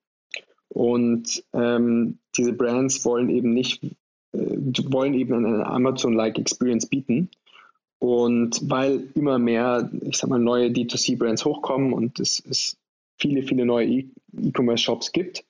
Und 0.69 1.45
ähm, 1.53 2.19
diese 2.37 2.53
Brands 2.53 3.05
wollen 3.05 3.31
eben 3.31 3.53
nicht, 3.53 3.83
äh, 4.33 4.57
wollen 4.91 5.15
eben 5.15 5.35
eine 5.35 5.67
Amazon-like 5.67 6.39
Experience 6.39 6.87
bieten. 6.87 7.31
Und 7.99 8.61
weil 8.71 9.09
immer 9.15 9.39
mehr, 9.39 9.91
ich 10.03 10.19
sag 10.19 10.29
mal, 10.31 10.39
neue 10.39 10.69
D2C-Brands 10.69 11.45
hochkommen 11.45 11.93
und 11.93 12.21
es, 12.21 12.43
es 12.49 12.77
viele, 13.19 13.43
viele 13.43 13.65
neue 13.65 13.87
e-, 13.87 14.11
E-Commerce-Shops 14.41 15.13
gibt, 15.13 15.45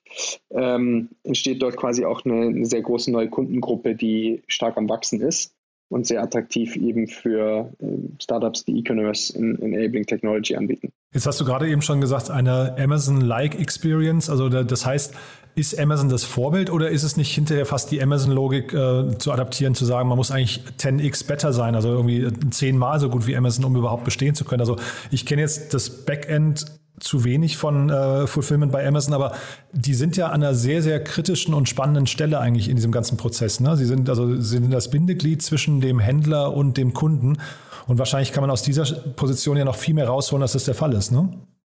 ähm, 0.51 1.11
entsteht 1.25 1.63
dort 1.63 1.77
quasi 1.77 2.05
auch 2.05 2.25
eine, 2.25 2.47
eine, 2.47 2.67
sehr 2.67 2.83
große 2.83 3.11
neue 3.11 3.29
Kundengruppe, 3.29 3.95
die 3.95 4.43
stark 4.47 4.77
am 4.77 4.89
Wachsen 4.89 5.21
ist 5.21 5.55
und 5.89 6.07
sehr 6.07 6.23
attraktiv 6.23 6.77
eben 6.77 7.07
für 7.07 7.73
äh, 7.79 7.87
Startups, 8.21 8.65
die 8.65 8.79
E-Commerce 8.79 9.37
in, 9.37 9.61
Enabling 9.61 10.07
Technology 10.07 10.57
anbieten. 10.57 10.93
Jetzt 11.13 11.27
hast 11.27 11.41
du 11.41 11.45
gerade 11.45 11.69
eben 11.69 11.83
schon 11.83 12.01
gesagt, 12.01 12.31
eine 12.31 12.77
Amazon-like 12.79 13.59
Experience. 13.59 14.29
Also 14.29 14.49
das 14.49 14.85
heißt, 14.85 15.15
ist 15.57 15.79
Amazon 15.79 16.11
das 16.11 16.25
Vorbild 16.25 16.71
oder 16.71 16.91
ist 16.91 17.03
es 17.03 17.17
nicht 17.17 17.35
hinterher 17.35 17.65
fast 17.65 17.91
die 17.91 18.03
Amazon-Logik 18.03 18.75
äh, 18.75 19.17
zu 19.19 19.33
adaptieren, 19.33 19.75
zu 19.75 19.87
sagen, 19.87 20.09
man 20.09 20.19
muss 20.19 20.31
eigentlich 20.31 20.61
10x 20.79 21.27
better 21.27 21.55
sein, 21.55 21.75
also 21.75 21.89
irgendwie 21.89 22.31
zehnmal 22.51 23.01
so 23.01 23.09
gut 23.09 23.27
wie 23.27 23.35
Amazon, 23.35 23.65
um 23.65 23.75
überhaupt 23.75 24.05
bestehen 24.05 24.35
zu 24.35 24.45
können? 24.45 24.61
Also 24.61 24.77
ich 25.11 25.25
kenne 25.25 25.41
jetzt 25.41 25.73
das 25.73 26.05
Backend 26.05 26.67
zu 27.01 27.25
wenig 27.25 27.57
von 27.57 27.91
äh, 27.91 28.27
Fulfillment 28.27 28.73
bei 28.73 28.87
Amazon, 28.87 29.15
aber 29.15 29.33
die 29.73 29.95
sind 29.95 30.17
ja 30.17 30.29
an 30.29 30.43
einer 30.43 30.55
sehr, 30.55 30.83
sehr 30.83 31.03
kritischen 31.03 31.55
und 31.55 31.69
spannenden 31.69 32.07
Stelle 32.07 32.41
eigentlich 32.41 32.69
in 32.69 32.77
diesem 32.77 32.93
ganzen 32.93 33.17
Prozess. 33.17 33.61
Ne? 33.61 33.77
Sie 33.77 33.85
sind 33.85 34.09
also 34.09 34.35
sie 34.37 34.59
sind 34.59 34.71
das 34.71 34.91
Bindeglied 34.91 35.43
zwischen 35.43 35.81
dem 35.81 35.99
Händler 35.99 36.55
und 36.55 36.77
dem 36.77 36.95
Kunden. 36.95 37.39
Und 37.87 37.99
wahrscheinlich 37.99 38.33
kann 38.33 38.43
man 38.43 38.51
aus 38.51 38.63
dieser 38.63 38.85
Position 39.13 39.57
ja 39.57 39.65
noch 39.65 39.77
viel 39.77 39.95
mehr 39.95 40.09
rausholen, 40.09 40.43
als 40.43 40.53
das 40.53 40.65
der 40.65 40.75
Fall 40.75 40.93
ist. 40.95 41.13
Ne? 41.13 41.29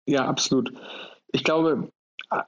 Ja, 0.07 0.25
absolut. 0.25 0.73
Ich 1.31 1.43
glaube, 1.43 1.89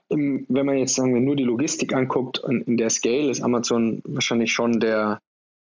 wenn 0.08 0.66
man 0.66 0.78
jetzt 0.78 0.94
sagen 0.94 1.14
wir 1.14 1.20
nur 1.20 1.36
die 1.36 1.44
Logistik 1.44 1.94
anguckt, 1.94 2.42
in 2.46 2.76
der 2.76 2.90
Scale 2.90 3.30
ist 3.30 3.42
Amazon 3.42 4.02
wahrscheinlich 4.04 4.52
schon 4.52 4.80
der, 4.80 5.20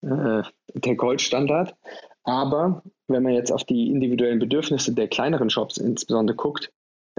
äh, 0.03 0.43
der 0.75 0.95
Goldstandard. 0.95 1.75
Aber 2.25 2.83
wenn 3.09 3.23
man 3.23 3.33
jetzt 3.33 3.51
auf 3.51 3.65
die 3.65 3.91
individuellen 3.91 4.39
Bedürfnisse 4.39 4.95
der 4.95 5.09
kleineren 5.09 5.51
Shops 5.51 5.79
insbesondere 5.79 6.37
guckt, 6.37 6.71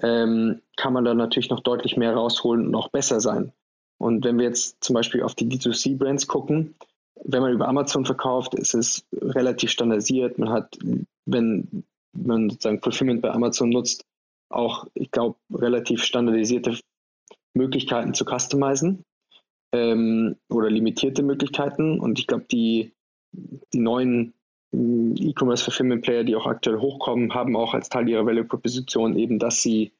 ähm, 0.03 0.61
kann 0.75 0.93
man 0.93 1.05
da 1.05 1.13
natürlich 1.13 1.49
noch 1.49 1.61
deutlich 1.61 1.97
mehr 1.97 2.13
rausholen 2.13 2.67
und 2.67 2.75
auch 2.75 2.89
besser 2.89 3.19
sein. 3.21 3.53
Und 3.97 4.25
wenn 4.25 4.37
wir 4.37 4.45
jetzt 4.45 4.83
zum 4.83 4.95
Beispiel 4.95 5.23
auf 5.23 5.33
die 5.33 5.45
D2C-Brands 5.45 6.27
gucken, 6.27 6.75
wenn 7.23 7.41
man 7.41 7.53
über 7.53 7.69
Amazon 7.69 8.05
verkauft, 8.05 8.53
ist 8.53 8.73
es 8.73 9.05
relativ 9.13 9.71
standardisiert. 9.71 10.37
Man 10.37 10.49
hat, 10.49 10.77
wenn 11.25 11.85
man 12.11 12.49
sozusagen 12.49 12.81
Fulfillment 12.81 13.21
bei 13.21 13.31
Amazon 13.31 13.69
nutzt, 13.69 14.05
auch, 14.49 14.87
ich 14.93 15.09
glaube, 15.09 15.37
relativ 15.53 16.03
standardisierte 16.03 16.77
Möglichkeiten 17.53 18.13
zu 18.13 18.25
customizen 18.25 19.03
ähm, 19.71 20.35
oder 20.49 20.69
limitierte 20.69 21.23
Möglichkeiten. 21.23 21.99
Und 21.99 22.19
ich 22.19 22.27
glaube, 22.27 22.45
die, 22.51 22.91
die 23.31 23.79
neuen 23.79 24.33
E-Commerce 24.73 25.63
Fulfillment 25.63 26.01
Player, 26.01 26.23
die 26.23 26.35
auch 26.35 26.47
aktuell 26.47 26.79
hochkommen, 26.79 27.33
haben 27.33 27.55
auch 27.55 27.73
als 27.73 27.89
Teil 27.89 28.09
ihrer 28.09 28.25
Value 28.25 28.45
Proposition 28.45 29.17
eben, 29.17 29.39
dass 29.39 29.61
sie 29.61 29.91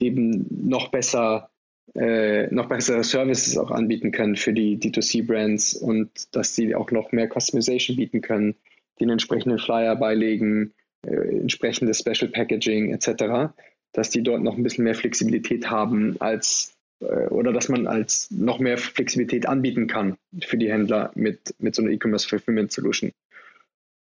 eben 0.00 0.46
noch 0.68 0.88
besser, 0.88 1.50
äh, 1.94 2.46
noch 2.52 2.68
bessere 2.68 3.04
Services 3.04 3.58
auch 3.58 3.70
anbieten 3.70 4.12
können 4.12 4.36
für 4.36 4.52
die 4.52 4.78
D2C 4.78 5.26
Brands 5.26 5.74
und 5.74 6.34
dass 6.34 6.54
sie 6.54 6.74
auch 6.74 6.90
noch 6.90 7.12
mehr 7.12 7.28
Customization 7.28 7.96
bieten 7.96 8.20
können, 8.20 8.54
den 9.00 9.10
entsprechenden 9.10 9.58
Flyer 9.58 9.96
beilegen, 9.96 10.72
äh, 11.06 11.40
entsprechendes 11.40 11.98
Special 11.98 12.30
Packaging 12.30 12.92
etc., 12.92 13.52
dass 13.92 14.10
die 14.10 14.22
dort 14.22 14.42
noch 14.42 14.56
ein 14.56 14.62
bisschen 14.62 14.84
mehr 14.84 14.94
Flexibilität 14.94 15.70
haben 15.70 16.16
als 16.20 16.74
äh, 17.00 17.26
oder 17.28 17.52
dass 17.52 17.68
man 17.68 17.86
als 17.86 18.30
noch 18.30 18.58
mehr 18.58 18.78
Flexibilität 18.78 19.46
anbieten 19.46 19.86
kann 19.86 20.16
für 20.42 20.56
die 20.56 20.70
Händler 20.70 21.10
mit, 21.14 21.54
mit 21.58 21.74
so 21.74 21.82
einer 21.82 21.90
E-Commerce 21.90 22.28
Fulfillment 22.28 22.72
Solution. 22.72 23.12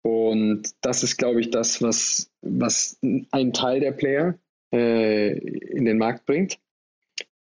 Und 0.08 0.74
das 0.82 1.04
ist, 1.04 1.18
glaube 1.18 1.42
ich, 1.42 1.52
das, 1.52 1.82
was, 1.82 2.30
was 2.42 2.98
ein 3.32 3.54
Teil 3.54 3.80
der 3.80 3.92
Player 3.92 4.38
äh, 4.74 5.38
in 5.38 5.86
den 5.86 5.98
Markt 5.98 6.26
bringt. 6.26 6.60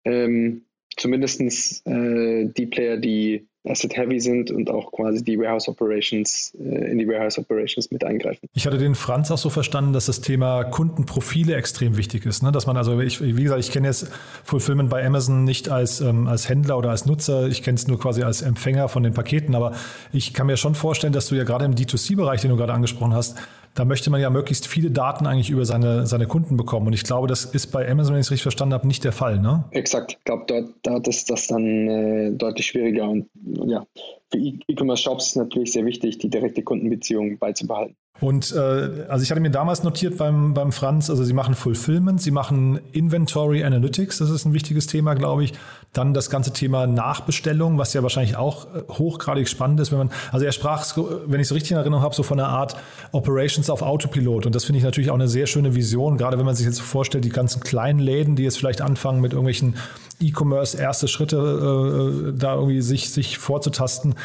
Ähm, 0.06 0.66
Zumindest 0.98 1.86
äh, 1.88 2.46
die 2.46 2.68
Player, 2.68 2.98
die 2.98 3.48
Asset 3.66 3.96
Heavy 3.96 4.20
sind 4.20 4.52
und 4.52 4.70
auch 4.70 4.92
quasi 4.92 5.24
die 5.24 5.40
Warehouse 5.40 5.68
Operations 5.70 6.54
äh, 6.60 6.92
in 6.92 6.98
die 6.98 7.08
Warehouse 7.08 7.38
Operations 7.38 7.90
mit 7.92 8.04
eingreifen. 8.04 8.50
Ich 8.54 8.66
hatte 8.66 8.78
den 8.78 8.96
Franz 8.96 9.32
auch 9.32 9.38
so 9.38 9.50
verstanden, 9.50 9.94
dass 9.94 10.08
das 10.08 10.22
Thema 10.22 10.64
Kundenprofile 10.66 11.56
extrem 11.56 11.96
wichtig 11.98 12.26
ist. 12.26 12.44
Ne? 12.44 12.52
Dass 12.52 12.68
man 12.68 12.76
also, 12.76 13.00
ich, 13.00 13.22
wie 13.22 13.44
gesagt, 13.44 13.62
ich 13.62 13.72
kenne 13.72 13.88
jetzt 13.88 14.12
Fulfillment 14.44 14.90
bei 14.90 15.06
Amazon 15.06 15.44
nicht 15.46 15.70
als, 15.70 16.02
ähm, 16.02 16.28
als 16.28 16.50
Händler 16.50 16.78
oder 16.78 16.90
als 16.90 17.06
Nutzer, 17.06 17.48
ich 17.48 17.64
kenne 17.64 17.76
es 17.76 17.88
nur 17.88 18.00
quasi 18.00 18.24
als 18.24 18.42
Empfänger 18.42 18.90
von 18.90 19.04
den 19.04 19.14
Paketen, 19.14 19.56
aber 19.56 19.74
ich 20.12 20.34
kann 20.34 20.48
mir 20.48 20.58
schon 20.58 20.76
vorstellen, 20.76 21.14
dass 21.14 21.28
du 21.28 21.36
ja 21.36 21.44
gerade 21.44 21.66
im 21.66 21.76
D2C-Bereich, 21.76 22.42
den 22.42 22.52
du 22.52 22.58
gerade 22.58 22.74
angesprochen 22.74 23.14
hast, 23.14 23.38
da 23.76 23.86
möchte 23.86 24.10
man 24.10 24.22
ja 24.22 24.30
möglichst 24.30 24.68
viele 24.68 24.92
Daten 24.92 25.26
eigentlich 25.26 25.50
über 25.50 25.66
seine, 25.66 26.06
seine 26.06 26.28
Kunden 26.28 26.58
bekommen. 26.58 26.88
Und 26.88 26.94
ich 26.94 27.04
glaube, 27.04 27.28
das 27.28 27.46
ist 27.46 27.68
bei 27.68 27.90
Amazon, 27.90 28.14
wenn 28.14 28.22
ich 28.22 28.28
es 28.28 28.32
richtig 28.32 28.44
verstanden 28.44 28.74
habe, 28.74 28.88
nicht 28.88 29.04
der 29.04 29.12
Fall. 29.12 29.40
Ne? 29.40 29.64
Exakt. 29.72 30.18
Ich 30.20 30.24
glaube, 30.26 30.44
dort, 30.48 30.70
dort 30.84 31.08
ist 31.08 31.30
das 31.30 31.48
dann 31.48 31.88
äh, 31.88 32.32
deutlich 32.32 32.68
schwieriger. 32.68 33.10
Und 33.10 33.28
ja, 33.66 33.86
für 34.32 34.38
E-Commerce-Shops 34.38 35.28
ist 35.28 35.36
natürlich 35.38 35.72
sehr 35.72 35.86
wichtig, 35.86 36.20
die 36.20 36.30
direkte 36.30 36.62
Kundenbeziehung 36.62 37.38
beizubehalten. 37.40 37.96
Und 38.20 38.54
äh, 38.54 39.06
also 39.10 39.24
ich 39.24 39.32
hatte 39.32 39.42
mir 39.42 39.50
damals 39.50 39.84
notiert 39.84 40.18
beim, 40.18 40.54
beim 40.54 40.72
Franz, 40.72 41.10
also 41.10 41.24
sie 41.24 41.34
machen 41.34 41.56
Fulfillment, 41.56 42.22
sie 42.22 42.32
machen 42.32 42.80
Inventory 42.92 43.64
Analytics, 43.64 44.20
das 44.20 44.30
ist 44.30 44.46
ein 44.46 44.54
wichtiges 44.54 44.86
Thema, 44.86 45.16
glaube 45.16 45.44
ich. 45.44 45.54
Dann 45.94 46.14
das 46.14 46.30
ganze 46.30 46.54
Thema 46.54 46.88
Nachbestellung, 46.88 47.78
was 47.78 47.94
ja 47.94 48.04
wahrscheinlich 48.04 48.36
auch 48.36 48.68
äh, 48.74 48.84
hochgradig 48.88 49.50
spannend 49.50 49.80
ist, 49.80 49.92
wenn 49.92 49.98
man, 49.98 50.12
also 50.32 50.46
er 50.46 50.52
sprach, 50.52 50.86
wenn 51.26 51.40
ich 51.40 51.48
es 51.48 51.54
richtig 51.54 51.72
in 51.72 51.78
Erinnerung 51.78 52.04
habe, 52.04 52.14
so 52.14 52.24
von 52.24 52.40
einer 52.40 52.50
Art 52.50 52.76
Operations 53.12 53.70
auf 53.70 53.82
Autopilot. 53.82 54.46
Und 54.46 54.54
das 54.54 54.64
finde 54.64 54.78
ich 54.78 54.84
natürlich 54.84 55.10
auch 55.10 55.16
eine 55.16 55.28
sehr 55.28 55.48
schöne 55.48 55.76
Vision, 55.76 56.18
gerade 56.18 56.38
wenn 56.38 56.46
man 56.46 56.56
sich 56.56 56.68
jetzt 56.68 56.82
vorstellt, 56.82 57.26
die 57.26 57.30
ganzen 57.30 57.62
kleinen 57.62 58.00
Läden, 58.00 58.36
die 58.36 58.44
jetzt 58.44 58.60
vielleicht 58.60 58.82
anfangen 58.82 59.22
mit 59.22 59.34
irgendwelchen 59.34 59.76
E-Commerce 60.22 60.78
erste 60.78 61.08
Schritte 61.08 61.38
äh, 61.38 62.30
äh 62.30 62.34
da 62.38 62.54
irgendwie 62.56 62.82
sich, 62.82 63.10
sich 63.10 63.40
vorzutasten 63.40 64.16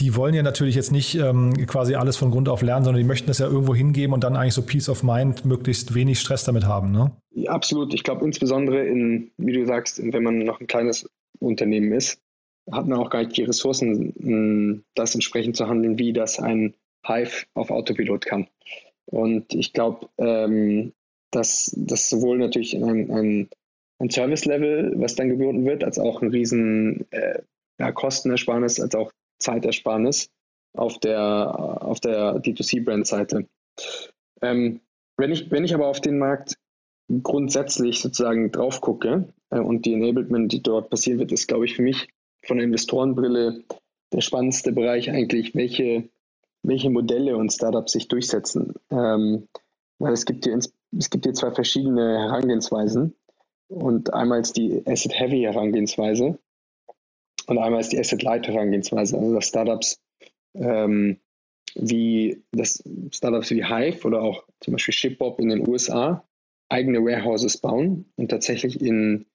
die 0.00 0.16
wollen 0.16 0.34
ja 0.34 0.42
natürlich 0.42 0.74
jetzt 0.74 0.92
nicht 0.92 1.14
ähm, 1.14 1.54
quasi 1.66 1.94
alles 1.94 2.16
von 2.16 2.30
Grund 2.30 2.48
auf 2.48 2.62
lernen, 2.62 2.84
sondern 2.84 3.02
die 3.02 3.06
möchten 3.06 3.26
das 3.26 3.38
ja 3.38 3.46
irgendwo 3.46 3.74
hingeben 3.74 4.14
und 4.14 4.24
dann 4.24 4.34
eigentlich 4.34 4.54
so 4.54 4.62
Peace 4.62 4.88
of 4.88 5.02
Mind, 5.02 5.44
möglichst 5.44 5.94
wenig 5.94 6.18
Stress 6.18 6.44
damit 6.44 6.64
haben. 6.64 6.90
Ne? 6.90 7.12
Ja, 7.32 7.52
absolut. 7.52 7.92
Ich 7.92 8.02
glaube, 8.02 8.24
insbesondere 8.24 8.86
in, 8.86 9.30
wie 9.36 9.52
du 9.52 9.66
sagst, 9.66 10.00
wenn 10.02 10.22
man 10.22 10.38
noch 10.38 10.60
ein 10.60 10.66
kleines 10.66 11.08
Unternehmen 11.38 11.92
ist, 11.92 12.20
hat 12.70 12.86
man 12.86 12.98
auch 12.98 13.10
gar 13.10 13.22
nicht 13.22 13.36
die 13.36 13.44
Ressourcen, 13.44 14.84
das 14.94 15.14
entsprechend 15.14 15.56
zu 15.56 15.68
handeln, 15.68 15.98
wie 15.98 16.12
das 16.12 16.38
ein 16.38 16.74
Hive 17.06 17.44
auf 17.54 17.70
Autopilot 17.70 18.24
kann. 18.24 18.46
Und 19.06 19.52
ich 19.54 19.72
glaube, 19.72 20.08
ähm, 20.18 20.92
dass 21.30 21.74
das 21.76 22.08
sowohl 22.08 22.38
natürlich 22.38 22.76
ein, 22.76 23.10
ein, 23.10 23.48
ein 23.98 24.10
Service-Level, 24.10 24.94
was 24.96 25.14
dann 25.14 25.28
geboten 25.28 25.64
wird, 25.64 25.84
als 25.84 25.98
auch 25.98 26.22
ein 26.22 26.30
riesen 26.30 27.06
äh, 27.10 27.40
ja, 27.78 27.92
Kostenersparnis, 27.92 28.80
als 28.80 28.94
auch 28.94 29.12
Zeitersparnis 29.40 30.30
auf 30.74 30.98
der, 30.98 31.82
auf 31.82 32.00
der 32.00 32.36
D2C-Brand-Seite. 32.36 33.48
Ähm, 34.42 34.80
wenn, 35.16 35.32
ich, 35.32 35.50
wenn 35.50 35.64
ich 35.64 35.74
aber 35.74 35.88
auf 35.88 36.00
den 36.00 36.18
Markt 36.18 36.56
grundsätzlich 37.22 38.00
sozusagen 38.00 38.52
drauf 38.52 38.80
gucke 38.80 39.32
äh, 39.50 39.58
und 39.58 39.84
die 39.84 39.94
Enablement, 39.94 40.52
die 40.52 40.62
dort 40.62 40.90
passieren 40.90 41.18
wird, 41.18 41.32
ist, 41.32 41.48
glaube 41.48 41.64
ich, 41.64 41.74
für 41.74 41.82
mich 41.82 42.08
von 42.46 42.56
der 42.56 42.66
Investorenbrille 42.66 43.64
der 44.12 44.20
spannendste 44.20 44.72
Bereich 44.72 45.10
eigentlich, 45.10 45.54
welche, 45.54 46.08
welche 46.62 46.90
Modelle 46.90 47.36
und 47.36 47.52
Startups 47.52 47.92
sich 47.92 48.08
durchsetzen. 48.08 48.74
Ähm, 48.90 49.48
weil 49.98 50.12
es 50.12 50.24
gibt, 50.24 50.44
hier 50.44 50.58
es 50.96 51.10
gibt 51.10 51.24
hier 51.24 51.34
zwei 51.34 51.50
verschiedene 51.50 52.18
Herangehensweisen. 52.18 53.14
Und 53.68 54.12
einmal 54.12 54.40
ist 54.40 54.56
die 54.56 54.82
Asset-Heavy-Herangehensweise, 54.86 56.38
und 57.50 57.58
einmal 57.58 57.80
ist 57.80 57.92
die 57.92 57.98
Asset-Light-Herangehensweise, 57.98 59.18
also 59.18 59.34
dass 59.34 59.48
Startups 59.48 60.00
ähm, 60.54 61.18
wie 61.74 62.42
das 62.52 62.82
Startups 63.12 63.50
wie 63.50 63.64
Hive 63.64 64.06
oder 64.06 64.22
auch 64.22 64.44
zum 64.60 64.72
Beispiel 64.72 64.94
Shipbob 64.94 65.40
in 65.40 65.48
den 65.48 65.68
USA 65.68 66.24
eigene 66.68 67.04
Warehouses 67.04 67.58
bauen 67.58 68.06
und 68.16 68.30
tatsächlich 68.30 68.80
in, 68.80 69.26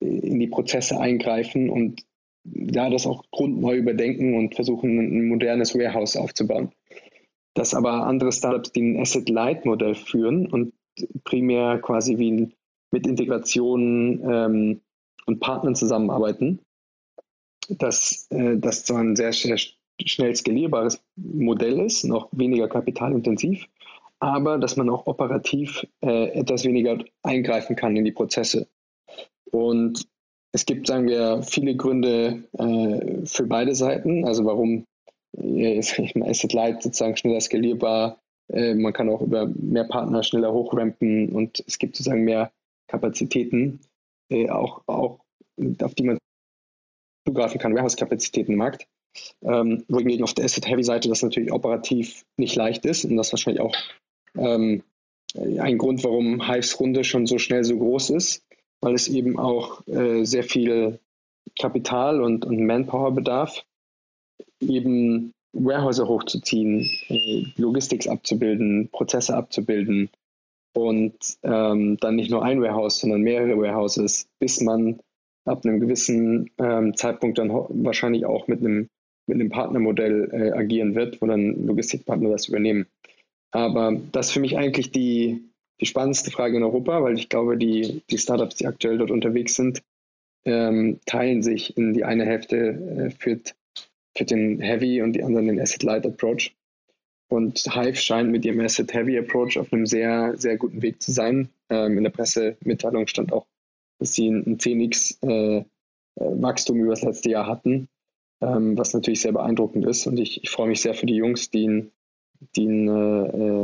in 0.00 0.38
die 0.38 0.46
Prozesse 0.46 0.98
eingreifen 1.00 1.70
und 1.70 2.02
ja, 2.44 2.90
das 2.90 3.06
auch 3.06 3.24
grundneu 3.30 3.76
überdenken 3.76 4.36
und 4.36 4.54
versuchen, 4.54 4.98
ein 4.98 5.28
modernes 5.28 5.74
Warehouse 5.74 6.16
aufzubauen. 6.16 6.70
Dass 7.54 7.72
aber 7.72 8.06
andere 8.06 8.32
Startups, 8.32 8.72
die 8.72 8.82
ein 8.82 9.00
Asset-Light-Modell 9.00 9.94
führen 9.94 10.46
und 10.46 10.74
primär 11.24 11.78
quasi 11.78 12.18
wie 12.18 12.52
mit 12.90 13.06
Integrationen 13.06 14.20
ähm, 14.30 14.80
und 15.24 15.40
Partnern 15.40 15.74
zusammenarbeiten, 15.74 16.60
dass 17.68 18.26
äh, 18.30 18.56
das 18.56 18.84
zwar 18.84 19.00
ein 19.00 19.16
sehr, 19.16 19.32
sehr 19.32 19.58
schnell 20.04 20.34
skalierbares 20.34 21.02
Modell 21.16 21.80
ist, 21.80 22.04
noch 22.04 22.28
weniger 22.32 22.68
kapitalintensiv, 22.68 23.66
aber 24.20 24.58
dass 24.58 24.76
man 24.76 24.88
auch 24.88 25.06
operativ 25.06 25.86
äh, 26.02 26.28
etwas 26.30 26.64
weniger 26.64 26.98
eingreifen 27.22 27.76
kann 27.76 27.96
in 27.96 28.04
die 28.04 28.12
Prozesse. 28.12 28.68
Und 29.50 30.06
es 30.52 30.66
gibt, 30.66 30.86
sagen 30.86 31.08
wir, 31.08 31.42
viele 31.42 31.76
Gründe 31.76 32.44
äh, 32.58 33.26
für 33.26 33.44
beide 33.46 33.74
Seiten, 33.74 34.24
also 34.24 34.44
warum 34.44 34.86
äh, 35.36 35.78
Asset 36.22 36.52
Light 36.52 36.82
sozusagen 36.82 37.16
schneller 37.16 37.40
skalierbar, 37.40 38.18
äh, 38.52 38.74
man 38.74 38.92
kann 38.92 39.08
auch 39.08 39.20
über 39.20 39.46
mehr 39.46 39.84
Partner 39.84 40.22
schneller 40.22 40.52
hochrampen 40.52 41.30
und 41.30 41.62
es 41.66 41.78
gibt 41.78 41.96
sozusagen 41.96 42.24
mehr 42.24 42.52
Kapazitäten, 42.88 43.80
äh, 44.30 44.48
auch, 44.50 44.82
auch 44.86 45.20
auf 45.82 45.94
die 45.94 46.04
man 46.04 46.18
zugreifen 47.26 47.60
kann, 47.60 47.74
Warehouse-Kapazitäten 47.74 48.56
Markt. 48.56 48.86
Ähm, 49.42 49.84
wohingegen 49.88 50.24
auf 50.24 50.34
der 50.34 50.44
Asset-Heavy-Seite 50.44 51.08
das 51.08 51.22
natürlich 51.22 51.52
operativ 51.52 52.24
nicht 52.36 52.56
leicht 52.56 52.84
ist 52.84 53.04
und 53.04 53.16
das 53.16 53.32
wahrscheinlich 53.32 53.62
auch 53.62 53.74
ähm, 54.36 54.82
ein 55.36 55.78
Grund, 55.78 56.02
warum 56.04 56.48
Hives 56.48 56.78
Runde 56.80 57.04
schon 57.04 57.26
so 57.26 57.38
schnell 57.38 57.64
so 57.64 57.76
groß 57.76 58.10
ist, 58.10 58.44
weil 58.80 58.94
es 58.94 59.08
eben 59.08 59.38
auch 59.38 59.86
äh, 59.86 60.24
sehr 60.24 60.44
viel 60.44 60.98
Kapital 61.58 62.20
und, 62.20 62.44
und 62.44 62.64
Manpower 62.64 63.12
bedarf, 63.12 63.64
eben 64.60 65.32
Warehouser 65.52 66.08
hochzuziehen, 66.08 66.90
äh, 67.08 67.44
Logistics 67.56 68.08
abzubilden, 68.08 68.88
Prozesse 68.90 69.36
abzubilden 69.36 70.10
und 70.74 71.14
ähm, 71.42 71.96
dann 71.98 72.16
nicht 72.16 72.30
nur 72.30 72.44
ein 72.44 72.60
Warehouse, 72.60 73.00
sondern 73.00 73.22
mehrere 73.22 73.56
Warehouses, 73.56 74.28
bis 74.40 74.60
man 74.60 75.00
ab 75.44 75.64
einem 75.64 75.80
gewissen 75.80 76.50
ähm, 76.58 76.96
Zeitpunkt 76.96 77.38
dann 77.38 77.50
wahrscheinlich 77.50 78.26
auch 78.26 78.48
mit 78.48 78.60
einem, 78.60 78.88
mit 79.26 79.36
einem 79.36 79.50
Partnermodell 79.50 80.30
äh, 80.32 80.52
agieren 80.52 80.94
wird, 80.94 81.20
wo 81.20 81.26
dann 81.26 81.66
Logistikpartner 81.66 82.30
das 82.30 82.48
übernehmen. 82.48 82.86
Aber 83.50 84.00
das 84.12 84.28
ist 84.28 84.32
für 84.32 84.40
mich 84.40 84.58
eigentlich 84.58 84.90
die, 84.90 85.44
die 85.80 85.86
spannendste 85.86 86.30
Frage 86.30 86.56
in 86.56 86.62
Europa, 86.62 87.02
weil 87.02 87.14
ich 87.14 87.28
glaube, 87.28 87.56
die, 87.56 88.02
die 88.10 88.18
Startups, 88.18 88.56
die 88.56 88.66
aktuell 88.66 88.98
dort 88.98 89.10
unterwegs 89.10 89.54
sind, 89.54 89.82
ähm, 90.44 91.00
teilen 91.06 91.42
sich 91.42 91.76
in 91.76 91.94
die 91.94 92.04
eine 92.04 92.26
Hälfte 92.26 92.56
äh, 92.56 93.10
führt, 93.10 93.54
für 94.16 94.24
den 94.24 94.60
Heavy 94.60 95.02
und 95.02 95.12
die 95.14 95.24
anderen 95.24 95.46
den 95.46 95.60
Asset 95.60 95.82
Light 95.82 96.06
Approach. 96.06 96.54
Und 97.28 97.58
Hive 97.58 97.96
scheint 97.96 98.30
mit 98.30 98.44
ihrem 98.44 98.60
Asset 98.60 98.92
Heavy 98.92 99.18
Approach 99.18 99.58
auf 99.58 99.72
einem 99.72 99.86
sehr, 99.86 100.34
sehr 100.36 100.56
guten 100.56 100.82
Weg 100.82 101.02
zu 101.02 101.10
sein. 101.10 101.48
Ähm, 101.70 101.98
in 101.98 102.04
der 102.04 102.10
Pressemitteilung 102.10 103.06
stand 103.06 103.32
auch 103.32 103.46
dass 104.04 104.14
sie 104.14 104.28
ein 104.28 104.58
10x 104.58 105.16
äh, 105.26 105.56
äh, 105.58 105.64
Wachstum 106.16 106.76
über 106.76 106.90
das 106.90 107.02
letzte 107.02 107.30
Jahr 107.30 107.46
hatten, 107.46 107.88
ähm, 108.42 108.76
was 108.76 108.92
natürlich 108.92 109.22
sehr 109.22 109.32
beeindruckend 109.32 109.86
ist. 109.86 110.06
Und 110.06 110.18
ich, 110.18 110.42
ich 110.42 110.50
freue 110.50 110.68
mich 110.68 110.82
sehr 110.82 110.92
für 110.92 111.06
die 111.06 111.16
Jungs, 111.16 111.50
die 111.50 111.66
ein, 111.66 111.90
die 112.54 112.66
ein 112.66 112.88
äh, 112.88 113.62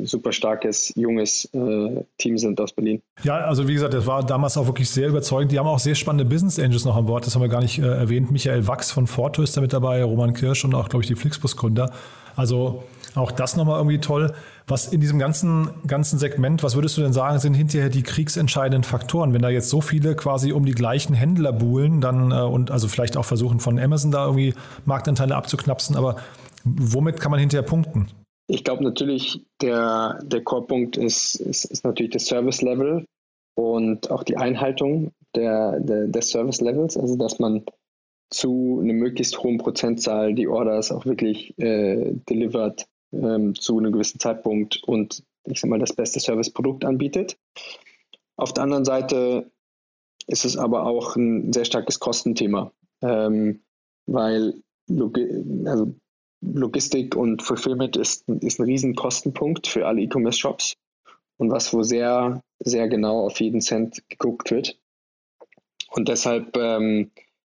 äh, 0.00 0.04
super 0.04 0.32
starkes, 0.32 0.92
junges 0.96 1.44
äh, 1.54 2.02
Team 2.18 2.36
sind 2.36 2.60
aus 2.60 2.72
Berlin. 2.72 3.00
Ja, 3.22 3.36
also 3.36 3.68
wie 3.68 3.74
gesagt, 3.74 3.94
das 3.94 4.06
war 4.06 4.26
damals 4.26 4.56
auch 4.56 4.66
wirklich 4.66 4.90
sehr 4.90 5.08
überzeugend. 5.08 5.52
Die 5.52 5.58
haben 5.60 5.68
auch 5.68 5.78
sehr 5.78 5.94
spannende 5.94 6.24
Business 6.24 6.58
Angels 6.58 6.84
noch 6.84 6.96
an 6.96 7.06
Bord, 7.06 7.24
das 7.24 7.36
haben 7.36 7.42
wir 7.42 7.48
gar 7.48 7.62
nicht 7.62 7.78
äh, 7.78 7.86
erwähnt. 7.86 8.32
Michael 8.32 8.66
Wachs 8.66 8.90
von 8.90 9.06
Forto 9.06 9.40
ist 9.42 9.56
da 9.56 9.60
mit 9.60 9.72
dabei, 9.72 10.02
Roman 10.02 10.34
Kirsch 10.34 10.64
und 10.64 10.74
auch, 10.74 10.88
glaube 10.88 11.04
ich, 11.04 11.08
die 11.08 11.14
Flixbus-Gründer. 11.14 11.92
Also 12.34 12.82
auch 13.16 13.32
das 13.32 13.56
nochmal 13.56 13.78
irgendwie 13.78 13.98
toll. 13.98 14.32
Was 14.66 14.88
in 14.88 15.00
diesem 15.00 15.18
ganzen, 15.18 15.70
ganzen 15.86 16.18
Segment, 16.18 16.62
was 16.62 16.74
würdest 16.74 16.96
du 16.96 17.02
denn 17.02 17.12
sagen, 17.12 17.38
sind 17.38 17.54
hinterher 17.54 17.88
die 17.88 18.02
kriegsentscheidenden 18.02 18.84
Faktoren? 18.84 19.32
Wenn 19.32 19.42
da 19.42 19.48
jetzt 19.48 19.70
so 19.70 19.80
viele 19.80 20.16
quasi 20.16 20.52
um 20.52 20.64
die 20.64 20.72
gleichen 20.72 21.14
Händler 21.14 21.52
buhlen, 21.52 22.00
dann 22.00 22.32
äh, 22.32 22.40
und 22.40 22.70
also 22.70 22.88
vielleicht 22.88 23.16
auch 23.16 23.24
versuchen 23.24 23.60
von 23.60 23.78
Amazon 23.78 24.10
da 24.10 24.26
irgendwie 24.26 24.54
Marktanteile 24.84 25.36
abzuknapsen, 25.36 25.96
aber 25.96 26.16
womit 26.64 27.20
kann 27.20 27.30
man 27.30 27.40
hinterher 27.40 27.66
punkten? 27.66 28.08
Ich 28.48 28.64
glaube 28.64 28.84
natürlich, 28.84 29.44
der, 29.60 30.20
der 30.22 30.42
Core-Punkt 30.42 30.96
ist, 30.96 31.36
ist, 31.36 31.64
ist 31.64 31.84
natürlich 31.84 32.12
das 32.12 32.26
Service-Level 32.26 33.04
und 33.56 34.10
auch 34.10 34.22
die 34.22 34.36
Einhaltung 34.36 35.12
der, 35.34 35.80
der, 35.80 36.06
des 36.06 36.30
Service-Levels, 36.30 36.96
also 36.96 37.16
dass 37.16 37.38
man 37.38 37.64
zu 38.30 38.80
einer 38.82 38.92
möglichst 38.92 39.38
hohen 39.42 39.58
Prozentzahl 39.58 40.34
die 40.34 40.48
Orders 40.48 40.90
auch 40.92 41.06
wirklich 41.06 41.56
äh, 41.58 42.12
delivert 42.28 42.86
ähm, 43.12 43.54
zu 43.54 43.78
einem 43.78 43.92
gewissen 43.92 44.20
Zeitpunkt 44.20 44.82
und 44.84 45.22
ich 45.44 45.60
sag 45.60 45.70
mal 45.70 45.78
das 45.78 45.94
beste 45.94 46.20
Serviceprodukt 46.20 46.84
anbietet. 46.84 47.38
Auf 48.36 48.52
der 48.52 48.64
anderen 48.64 48.84
Seite 48.84 49.50
ist 50.26 50.44
es 50.44 50.56
aber 50.56 50.84
auch 50.84 51.16
ein 51.16 51.52
sehr 51.52 51.64
starkes 51.64 52.00
Kostenthema, 52.00 52.72
ähm, 53.02 53.62
weil 54.06 54.62
Logi 54.88 55.44
also 55.66 55.94
Logistik 56.42 57.16
und 57.16 57.42
Fulfillment 57.42 57.96
ist, 57.96 58.28
ist 58.28 58.60
ein 58.60 58.66
riesen 58.66 58.94
Kostenpunkt 58.94 59.66
für 59.66 59.86
alle 59.86 60.02
E-Commerce-Shops 60.02 60.76
und 61.38 61.50
was 61.50 61.72
wo 61.72 61.82
sehr, 61.82 62.42
sehr 62.58 62.88
genau 62.88 63.26
auf 63.26 63.40
jeden 63.40 63.60
Cent 63.60 64.02
geguckt 64.08 64.50
wird. 64.50 64.78
Und 65.90 66.08
deshalb 66.08 66.56
ähm, 66.56 67.10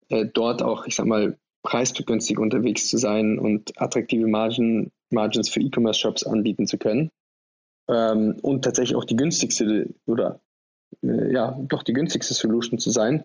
äh, 0.08 0.26
dort 0.26 0.62
auch, 0.62 0.86
ich 0.86 0.96
sag 0.96 1.06
mal, 1.06 1.38
preisbegünstigt 1.62 2.40
unterwegs 2.40 2.88
zu 2.88 2.96
sein 2.96 3.38
und 3.38 3.80
attraktive 3.80 4.26
Margen 4.26 4.90
Margins 5.12 5.48
für 5.48 5.60
E-Commerce-Shops 5.60 6.24
anbieten 6.24 6.66
zu 6.66 6.78
können. 6.78 7.10
Ähm, 7.88 8.36
und 8.42 8.64
tatsächlich 8.64 8.96
auch 8.96 9.04
die 9.04 9.16
günstigste 9.16 9.88
oder 10.06 10.40
äh, 11.02 11.32
ja, 11.32 11.58
doch 11.62 11.82
die 11.82 11.92
günstigste 11.92 12.34
Solution 12.34 12.78
zu 12.78 12.90
sein, 12.90 13.24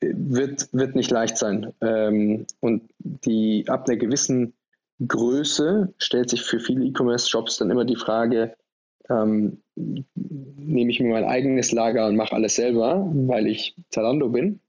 wird, 0.00 0.68
wird 0.72 0.94
nicht 0.94 1.10
leicht 1.10 1.36
sein. 1.36 1.72
Ähm, 1.80 2.46
und 2.60 2.82
die 2.98 3.64
ab 3.68 3.88
einer 3.88 3.98
gewissen 3.98 4.54
Größe 5.06 5.92
stellt 5.98 6.30
sich 6.30 6.42
für 6.42 6.60
viele 6.60 6.84
E-Commerce-Shops 6.84 7.58
dann 7.58 7.70
immer 7.70 7.84
die 7.84 7.96
Frage, 7.96 8.54
ähm, 9.10 9.58
nehme 9.74 10.90
ich 10.90 11.00
mir 11.00 11.12
mein 11.12 11.24
eigenes 11.24 11.72
Lager 11.72 12.06
und 12.06 12.16
mache 12.16 12.34
alles 12.34 12.54
selber, 12.54 13.10
weil 13.12 13.46
ich 13.46 13.74
Zalando 13.90 14.28
bin? 14.28 14.60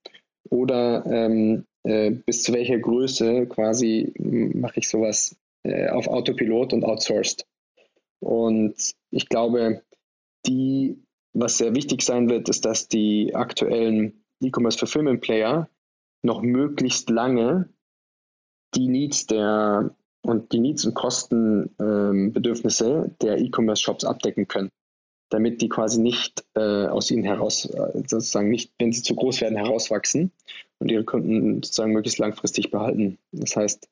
Oder 0.49 1.06
ähm, 1.06 1.65
äh, 1.84 2.12
bis 2.12 2.43
zu 2.43 2.53
welcher 2.53 2.79
Größe 2.79 3.45
quasi 3.47 4.13
mache 4.17 4.79
ich 4.79 4.89
sowas 4.89 5.36
äh, 5.63 5.89
auf 5.89 6.08
Autopilot 6.08 6.73
und 6.73 6.84
outsourced? 6.84 7.45
Und 8.19 8.93
ich 9.12 9.30
glaube, 9.30 9.84
die, 10.45 11.02
was 11.34 11.58
sehr 11.58 11.76
wichtig 11.76 12.02
sein 12.02 12.30
wird, 12.30 12.49
ist, 12.49 12.65
dass 12.65 12.88
die 12.88 13.36
aktuellen 13.36 14.23
E-Commerce 14.41 14.78
Fulfillment 14.78 15.21
Player 15.21 15.69
noch 16.21 16.41
möglichst 16.41 17.10
lange 17.10 17.69
die 18.76 18.88
Needs 18.88 19.28
der 19.28 19.95
und 20.26 20.54
die 20.54 20.60
Needs 20.60 20.86
und 20.86 20.93
Kostenbedürfnisse 20.93 23.06
ähm, 23.06 23.15
der 23.21 23.39
E-Commerce-Shops 23.39 24.06
abdecken 24.06 24.47
können, 24.47 24.69
damit 25.30 25.62
die 25.62 25.67
quasi 25.67 26.02
nicht 26.02 26.45
äh, 26.56 26.88
aus 26.88 27.12
ihnen 27.12 27.26
heraus, 27.26 27.65
äh, 27.65 27.91
sozusagen 28.08 28.49
nicht, 28.49 28.71
wenn 28.80 28.93
sie 28.93 29.04
zu 29.04 29.15
groß 29.15 29.41
werden, 29.41 29.58
herauswachsen 29.58 30.32
und 30.80 30.89
ihre 30.89 31.04
Kunden 31.04 31.56
sozusagen 31.56 31.91
möglichst 31.91 32.19
langfristig 32.19 32.71
behalten. 32.71 33.17
Das 33.34 33.58
heißt, 33.58 33.89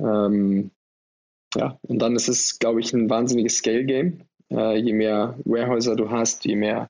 ähm, 0.00 0.72
ja, 1.56 1.78
und 1.82 1.98
dann 2.00 2.16
ist 2.16 2.28
es, 2.28 2.58
glaube 2.58 2.80
ich, 2.80 2.92
ein 2.92 3.10
wahnsinniges 3.10 3.56
Scale-Game. 3.56 4.22
Äh, 4.50 4.76
je 4.78 4.92
mehr 4.92 5.38
Warehäuser 5.44 5.96
du 5.96 6.10
hast, 6.10 6.44
je 6.44 6.56
mehr 6.56 6.88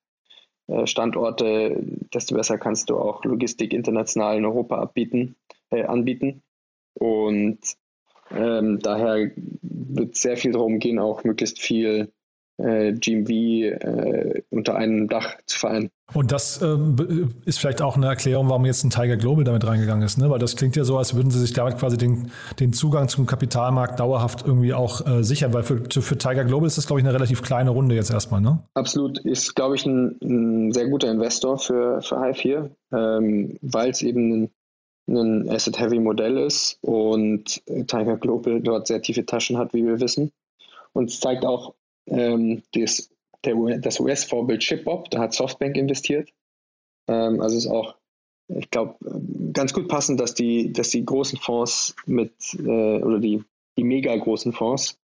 äh, 0.66 0.86
Standorte, 0.86 1.82
desto 2.12 2.34
besser 2.34 2.58
kannst 2.58 2.90
du 2.90 2.96
auch 2.96 3.24
Logistik 3.24 3.72
international 3.72 4.38
in 4.38 4.44
Europa 4.44 4.78
abbieten, 4.78 5.36
äh, 5.70 5.84
anbieten. 5.84 6.42
Und 6.94 7.58
ähm, 8.30 8.78
daher 8.80 9.30
wird 9.62 10.16
sehr 10.16 10.36
viel 10.36 10.52
darum 10.52 10.78
gehen, 10.78 10.98
auch 10.98 11.24
möglichst 11.24 11.60
viel 11.60 12.12
äh, 12.60 12.92
GMV 12.92 13.30
äh, 13.30 14.42
unter 14.50 14.76
einem 14.76 15.08
Dach 15.08 15.36
zu 15.46 15.58
vereinen. 15.58 15.90
Und 16.12 16.32
das 16.32 16.60
ähm, 16.60 17.32
ist 17.44 17.60
vielleicht 17.60 17.82
auch 17.82 17.96
eine 17.96 18.06
Erklärung, 18.06 18.48
warum 18.48 18.64
jetzt 18.66 18.82
ein 18.82 18.90
Tiger 18.90 19.16
Global 19.16 19.44
damit 19.44 19.64
reingegangen 19.64 20.04
ist, 20.04 20.18
ne? 20.18 20.28
Weil 20.28 20.40
das 20.40 20.56
klingt 20.56 20.74
ja 20.74 20.82
so, 20.84 20.98
als 20.98 21.14
würden 21.14 21.30
sie 21.30 21.38
sich 21.38 21.52
damit 21.52 21.78
quasi 21.78 21.96
den, 21.96 22.32
den 22.58 22.72
Zugang 22.72 23.08
zum 23.08 23.26
Kapitalmarkt 23.26 24.00
dauerhaft 24.00 24.44
irgendwie 24.44 24.74
auch 24.74 25.06
äh, 25.06 25.22
sichern, 25.22 25.52
weil 25.52 25.62
für, 25.62 25.82
für 25.88 26.18
Tiger 26.18 26.44
Global 26.44 26.66
ist 26.66 26.78
das, 26.78 26.86
glaube 26.86 27.00
ich, 27.00 27.06
eine 27.06 27.14
relativ 27.14 27.42
kleine 27.42 27.70
Runde 27.70 27.94
jetzt 27.94 28.10
erstmal, 28.10 28.40
ne? 28.40 28.58
Absolut, 28.74 29.18
ist, 29.20 29.54
glaube 29.54 29.76
ich, 29.76 29.86
ein, 29.86 30.18
ein, 30.22 30.72
sehr 30.72 30.88
guter 30.88 31.10
Investor 31.10 31.58
für, 31.58 32.02
für 32.02 32.20
Hive 32.20 32.40
hier, 32.40 32.70
ähm, 32.92 33.56
weil 33.62 33.90
es 33.90 34.02
eben 34.02 34.42
ein 34.42 34.50
ein 35.08 35.48
Asset-Heavy-Modell 35.50 36.38
ist 36.38 36.78
und 36.82 37.62
Tiger 37.66 38.16
Global 38.16 38.60
dort 38.60 38.86
sehr 38.86 39.02
tiefe 39.02 39.26
Taschen 39.26 39.58
hat, 39.58 39.74
wie 39.74 39.84
wir 39.84 39.98
wissen. 39.98 40.30
Und 40.92 41.10
es 41.10 41.20
zeigt 41.20 41.44
auch 41.44 41.74
ähm, 42.06 42.62
das, 42.72 43.10
das 43.42 44.00
US-Vorbild 44.00 44.60
Chipbob, 44.60 45.10
da 45.10 45.20
hat 45.20 45.34
Softbank 45.34 45.76
investiert. 45.76 46.30
Ähm, 47.08 47.40
also 47.40 47.56
ist 47.56 47.66
auch, 47.66 47.96
ich 48.48 48.70
glaube, 48.70 48.96
ganz 49.52 49.72
gut 49.72 49.88
passend, 49.88 50.20
dass 50.20 50.34
die, 50.34 50.72
dass 50.72 50.90
die 50.90 51.04
großen 51.04 51.38
Fonds 51.38 51.94
mit 52.06 52.32
äh, 52.58 53.02
oder 53.02 53.18
die, 53.18 53.42
die 53.76 53.84
mega 53.84 54.14
großen 54.16 54.52
Fonds 54.52 54.98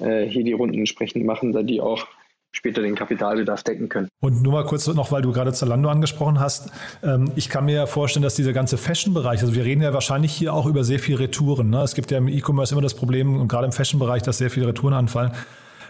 äh, 0.00 0.26
hier 0.26 0.44
die 0.44 0.52
Runden 0.52 0.78
entsprechend 0.78 1.24
machen, 1.24 1.52
da 1.52 1.62
die 1.62 1.80
auch 1.80 2.06
später 2.50 2.82
den 2.82 2.94
Kapitalbedarf 2.94 3.62
decken 3.62 3.88
können. 3.88 4.08
Und 4.20 4.42
nur 4.42 4.52
mal 4.52 4.64
kurz 4.64 4.86
noch, 4.86 5.12
weil 5.12 5.22
du 5.22 5.32
gerade 5.32 5.52
Zalando 5.52 5.88
angesprochen 5.90 6.40
hast. 6.40 6.70
Ähm, 7.02 7.30
ich 7.36 7.48
kann 7.48 7.66
mir 7.66 7.74
ja 7.74 7.86
vorstellen, 7.86 8.22
dass 8.22 8.34
dieser 8.34 8.52
ganze 8.52 8.78
Fashion-Bereich, 8.78 9.40
also 9.42 9.54
wir 9.54 9.64
reden 9.64 9.82
ja 9.82 9.92
wahrscheinlich 9.92 10.32
hier 10.32 10.54
auch 10.54 10.66
über 10.66 10.82
sehr 10.82 10.98
viele 10.98 11.20
Retouren. 11.20 11.70
Ne? 11.70 11.82
Es 11.82 11.94
gibt 11.94 12.10
ja 12.10 12.18
im 12.18 12.28
E-Commerce 12.28 12.74
immer 12.74 12.82
das 12.82 12.94
Problem, 12.94 13.38
und 13.38 13.48
gerade 13.48 13.66
im 13.66 13.72
Fashion-Bereich, 13.72 14.22
dass 14.22 14.38
sehr 14.38 14.50
viele 14.50 14.68
Retouren 14.68 14.94
anfallen. 14.94 15.32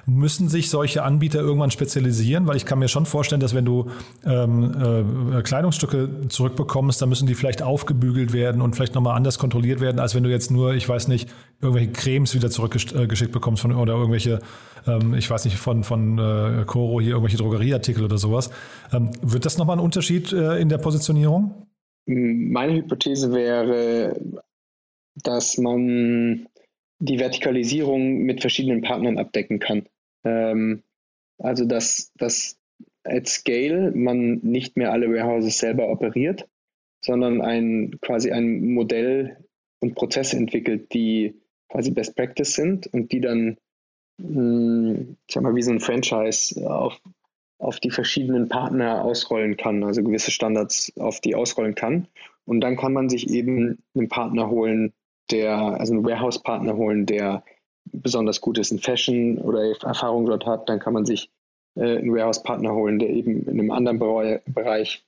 Müssen 0.06 0.48
sich 0.48 0.70
solche 0.70 1.02
Anbieter 1.02 1.40
irgendwann 1.40 1.70
spezialisieren? 1.70 2.46
Weil 2.46 2.56
ich 2.56 2.64
kann 2.64 2.78
mir 2.78 2.88
schon 2.88 3.06
vorstellen, 3.06 3.40
dass 3.40 3.54
wenn 3.54 3.64
du 3.64 3.90
ähm, 4.24 5.32
äh, 5.32 5.42
Kleidungsstücke 5.42 6.28
zurückbekommst, 6.28 7.00
dann 7.00 7.08
müssen 7.08 7.26
die 7.26 7.34
vielleicht 7.34 7.62
aufgebügelt 7.62 8.32
werden 8.32 8.62
und 8.62 8.76
vielleicht 8.76 8.94
nochmal 8.94 9.16
anders 9.16 9.38
kontrolliert 9.38 9.80
werden, 9.80 9.98
als 9.98 10.14
wenn 10.14 10.22
du 10.22 10.30
jetzt 10.30 10.50
nur, 10.50 10.74
ich 10.74 10.88
weiß 10.88 11.08
nicht, 11.08 11.28
irgendwelche 11.60 11.92
Cremes 11.92 12.34
wieder 12.34 12.50
zurückgeschickt 12.50 13.30
äh, 13.30 13.32
bekommst 13.32 13.62
von, 13.62 13.72
oder 13.72 13.94
irgendwelche, 13.94 14.40
ähm, 14.86 15.14
ich 15.14 15.28
weiß 15.30 15.44
nicht, 15.44 15.56
von, 15.56 15.84
von 15.84 16.18
äh, 16.18 16.64
Coro 16.66 17.00
hier 17.00 17.10
irgendwelche 17.10 17.38
Drogerieartikel 17.38 18.04
oder 18.04 18.18
sowas. 18.18 18.50
Ähm, 18.92 19.10
wird 19.22 19.44
das 19.44 19.58
nochmal 19.58 19.76
ein 19.76 19.82
Unterschied 19.82 20.32
äh, 20.32 20.58
in 20.58 20.68
der 20.68 20.78
Positionierung? 20.78 21.66
Meine 22.06 22.74
Hypothese 22.74 23.32
wäre, 23.32 24.18
dass 25.16 25.58
man 25.58 26.48
die 26.98 27.18
Vertikalisierung 27.18 28.18
mit 28.20 28.40
verschiedenen 28.40 28.82
Partnern 28.82 29.18
abdecken 29.18 29.58
kann. 29.58 29.86
Ähm, 30.24 30.82
also 31.38 31.64
dass, 31.64 32.12
dass 32.16 32.58
at 33.04 33.28
Scale 33.28 33.92
man 33.92 34.40
nicht 34.42 34.76
mehr 34.76 34.92
alle 34.92 35.08
Warehouses 35.12 35.58
selber 35.58 35.88
operiert, 35.88 36.48
sondern 37.04 37.40
ein 37.40 37.98
quasi 38.00 38.30
ein 38.32 38.72
Modell 38.74 39.36
und 39.80 39.94
Prozesse 39.94 40.36
entwickelt, 40.36 40.92
die 40.92 41.34
quasi 41.68 41.90
Best 41.90 42.16
Practice 42.16 42.54
sind 42.54 42.86
und 42.88 43.12
die 43.12 43.20
dann, 43.20 43.56
mh, 44.18 44.34
hm, 44.34 45.16
ich 45.26 45.34
sag 45.34 45.42
mal, 45.42 45.54
wie 45.54 45.62
so 45.62 45.70
ein 45.70 45.80
Franchise 45.80 46.68
auf, 46.68 47.00
auf 47.58 47.78
die 47.80 47.90
verschiedenen 47.90 48.48
Partner 48.48 49.04
ausrollen 49.04 49.56
kann, 49.56 49.84
also 49.84 50.02
gewisse 50.02 50.30
Standards 50.30 50.92
auf 50.96 51.20
die 51.20 51.34
ausrollen 51.34 51.74
kann. 51.74 52.08
Und 52.44 52.60
dann 52.60 52.76
kann 52.76 52.92
man 52.92 53.08
sich 53.08 53.30
eben 53.30 53.78
einen 53.94 54.08
Partner 54.08 54.48
holen, 54.48 54.92
der, 55.30 55.56
also 55.56 55.92
einen 55.92 56.04
Warehouse-Partner 56.04 56.76
holen, 56.76 57.06
der 57.06 57.44
besonders 57.84 58.40
gut 58.40 58.58
ist 58.58 58.70
in 58.70 58.78
Fashion 58.78 59.38
oder 59.38 59.62
Erfahrung 59.82 60.26
dort 60.26 60.46
hat, 60.46 60.68
dann 60.68 60.78
kann 60.78 60.92
man 60.92 61.06
sich 61.06 61.30
äh, 61.76 61.98
einen 61.98 62.14
Warehouse-Partner 62.14 62.72
holen, 62.72 62.98
der 62.98 63.10
eben 63.10 63.46
in 63.46 63.60
einem 63.60 63.70
anderen 63.70 63.98
Bereich 63.98 65.04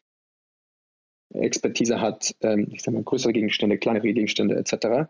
Expertise 1.34 2.00
hat, 2.00 2.34
ähm, 2.40 2.68
ich 2.72 2.82
sag 2.82 2.94
mal, 2.94 3.02
größere 3.02 3.32
Gegenstände, 3.32 3.78
kleinere 3.78 4.12
Gegenstände 4.12 4.56
etc. 4.56 5.08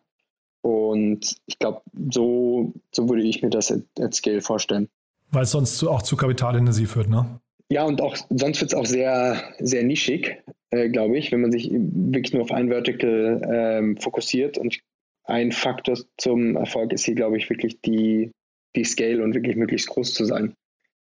Und 0.63 1.37
ich 1.47 1.59
glaube, 1.59 1.83
so, 2.11 2.73
so 2.93 3.09
würde 3.09 3.23
ich 3.23 3.43
mir 3.43 3.51
das 3.51 3.73
at, 3.73 3.83
at 3.99 4.15
Scale 4.15 4.43
vorstellen. 4.43 4.89
Weil 5.31 5.45
es 5.45 5.53
sonst 5.53 5.83
auch 5.85 6.03
zu 6.03 6.17
kapitalintensiv 6.17 6.97
wird, 6.97 7.09
ne? 7.09 7.41
Ja, 7.73 7.85
und 7.85 8.01
auch 8.03 8.17
sonst 8.31 8.61
wird 8.61 8.73
es 8.73 8.75
auch 8.75 8.85
sehr, 8.85 9.41
sehr 9.61 9.85
nischig, 9.85 10.43
äh, 10.71 10.89
glaube 10.89 11.17
ich, 11.17 11.31
wenn 11.31 11.41
man 11.41 11.53
sich 11.53 11.71
wirklich 11.71 12.33
nur 12.35 12.43
auf 12.43 12.51
ein 12.51 12.69
Vertical 12.69 13.41
ähm, 13.49 13.97
fokussiert. 13.97 14.59
Und 14.59 14.75
ich 14.75 14.83
ein 15.31 15.53
Faktor 15.53 15.99
zum 16.17 16.57
Erfolg 16.57 16.93
ist 16.93 17.05
hier, 17.05 17.15
glaube 17.15 17.39
ich, 17.39 17.49
wirklich 17.49 17.81
die, 17.81 18.33
die 18.77 18.85
Scale 18.85 19.23
und 19.23 19.35
wirklich 19.35 19.57
möglichst 19.57 19.89
groß 19.89 20.15
zu 20.15 20.25
sein. 20.25 20.55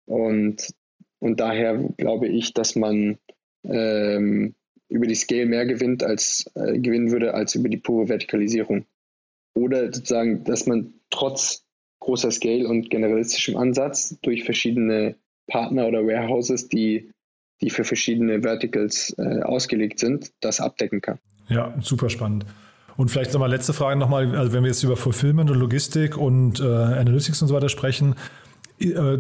Und, 0.07 0.73
und 1.21 1.41
daher 1.41 1.77
glaube 1.97 2.29
ich, 2.29 2.55
dass 2.55 2.77
man 2.77 3.19
ähm, 3.65 4.55
über 4.89 5.07
die 5.07 5.15
Scale 5.15 5.47
mehr 5.47 5.67
gewinnt 5.67 6.05
als 6.05 6.45
äh, 6.55 6.79
gewinnen 6.79 7.11
würde 7.11 7.35
als 7.35 7.55
über 7.55 7.69
die 7.69 7.79
pure 7.79 8.09
Vertikalisierung. 8.09 8.85
Oder 9.55 9.93
sozusagen, 9.93 10.45
dass 10.45 10.67
man 10.67 10.95
trotz 11.11 11.65
großer 12.01 12.31
Scale 12.31 12.67
und 12.67 12.91
generalistischem 12.91 13.57
Ansatz 13.57 14.19
durch 14.23 14.45
verschiedene 14.45 15.17
Partner 15.47 15.87
oder 15.87 16.07
Warehouses, 16.07 16.69
die, 16.69 17.11
die 17.61 17.71
für 17.71 17.85
verschiedene 17.85 18.43
Verticals 18.43 19.15
äh, 19.19 19.43
ausgelegt 19.43 19.99
sind, 19.99 20.33
das 20.41 20.61
abdecken 20.61 21.01
kann. 21.01 21.19
Ja, 21.49 21.75
super 21.81 22.11
spannend. 22.11 22.47
Und 23.03 23.09
vielleicht 23.09 23.33
nochmal 23.33 23.51
letzte 23.51 23.73
Frage 23.73 23.99
nochmal, 23.99 24.33
also 24.37 24.53
wenn 24.53 24.63
wir 24.63 24.69
jetzt 24.69 24.85
über 24.85 24.97
Fulfillment 24.97 25.51
und 25.51 25.59
Logistik 25.59 26.17
und 26.17 26.61
äh, 26.61 26.63
Analytics 26.63 27.43
und 27.43 27.49
so 27.49 27.55
weiter 27.57 27.69
sprechen, 27.69 28.15
äh, 28.79 29.19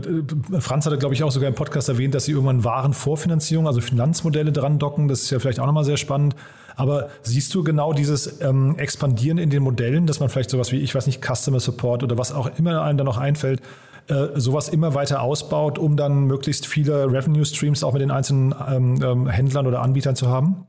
Franz 0.60 0.86
hatte, 0.86 0.98
glaube 0.98 1.16
ich, 1.16 1.24
auch 1.24 1.32
sogar 1.32 1.48
im 1.48 1.56
Podcast 1.56 1.88
erwähnt, 1.88 2.14
dass 2.14 2.26
sie 2.26 2.30
irgendwann 2.30 2.62
Warenvorfinanzierung, 2.62 3.66
also 3.66 3.80
Finanzmodelle 3.80 4.52
dran 4.52 4.78
docken. 4.78 5.08
Das 5.08 5.22
ist 5.22 5.30
ja 5.32 5.40
vielleicht 5.40 5.58
auch 5.58 5.66
nochmal 5.66 5.82
sehr 5.82 5.96
spannend. 5.96 6.36
Aber 6.76 7.08
siehst 7.22 7.52
du 7.56 7.64
genau 7.64 7.92
dieses 7.92 8.40
ähm, 8.40 8.78
Expandieren 8.78 9.38
in 9.38 9.50
den 9.50 9.64
Modellen, 9.64 10.06
dass 10.06 10.20
man 10.20 10.28
vielleicht 10.28 10.50
sowas 10.50 10.70
wie, 10.70 10.78
ich 10.78 10.94
weiß 10.94 11.08
nicht, 11.08 11.20
Customer 11.20 11.58
Support 11.58 12.04
oder 12.04 12.16
was 12.16 12.30
auch 12.30 12.56
immer 12.56 12.82
einem 12.82 12.98
da 12.98 13.02
noch 13.02 13.18
einfällt, 13.18 13.62
äh, 14.06 14.28
sowas 14.36 14.68
immer 14.68 14.94
weiter 14.94 15.22
ausbaut, 15.22 15.80
um 15.80 15.96
dann 15.96 16.26
möglichst 16.26 16.68
viele 16.68 17.10
Revenue 17.10 17.44
Streams 17.44 17.82
auch 17.82 17.94
mit 17.94 18.02
den 18.02 18.12
einzelnen 18.12 18.54
ähm, 18.70 19.02
ähm, 19.02 19.26
Händlern 19.26 19.66
oder 19.66 19.82
Anbietern 19.82 20.14
zu 20.14 20.28
haben? 20.28 20.68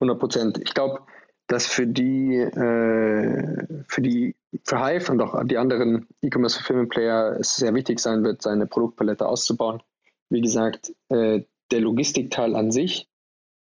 100 0.00 0.20
Prozent. 0.20 0.58
Ich 0.62 0.74
glaube, 0.74 0.98
dass 1.46 1.66
für 1.66 1.86
die, 1.86 2.36
äh, 2.36 3.84
für 3.88 4.02
die, 4.02 4.34
für 4.64 4.84
Hive 4.84 5.12
und 5.12 5.20
auch 5.20 5.44
die 5.44 5.58
anderen 5.58 6.06
E-Commerce 6.22 6.56
Fulfillment 6.56 6.90
Player 6.90 7.36
es 7.38 7.56
sehr 7.56 7.74
wichtig 7.74 8.00
sein 8.00 8.24
wird, 8.24 8.42
seine 8.42 8.66
Produktpalette 8.66 9.26
auszubauen. 9.26 9.82
Wie 10.28 10.40
gesagt, 10.40 10.92
äh, 11.08 11.42
der 11.70 11.80
Logistikteil 11.80 12.56
an 12.56 12.72
sich 12.72 13.08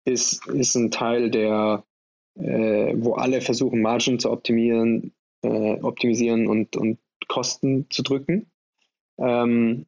ist, 0.04 0.46
ist 0.48 0.74
ein 0.76 0.90
Teil, 0.90 1.30
der, 1.30 1.84
äh, 2.36 2.94
wo 2.96 3.14
alle 3.14 3.40
versuchen, 3.40 3.82
Margin 3.82 4.18
zu 4.18 4.30
optimieren, 4.30 5.12
äh, 5.42 5.80
optimisieren 5.80 6.46
und, 6.46 6.76
und 6.76 6.98
Kosten 7.28 7.86
zu 7.90 8.02
drücken. 8.02 8.50
Ähm, 9.18 9.86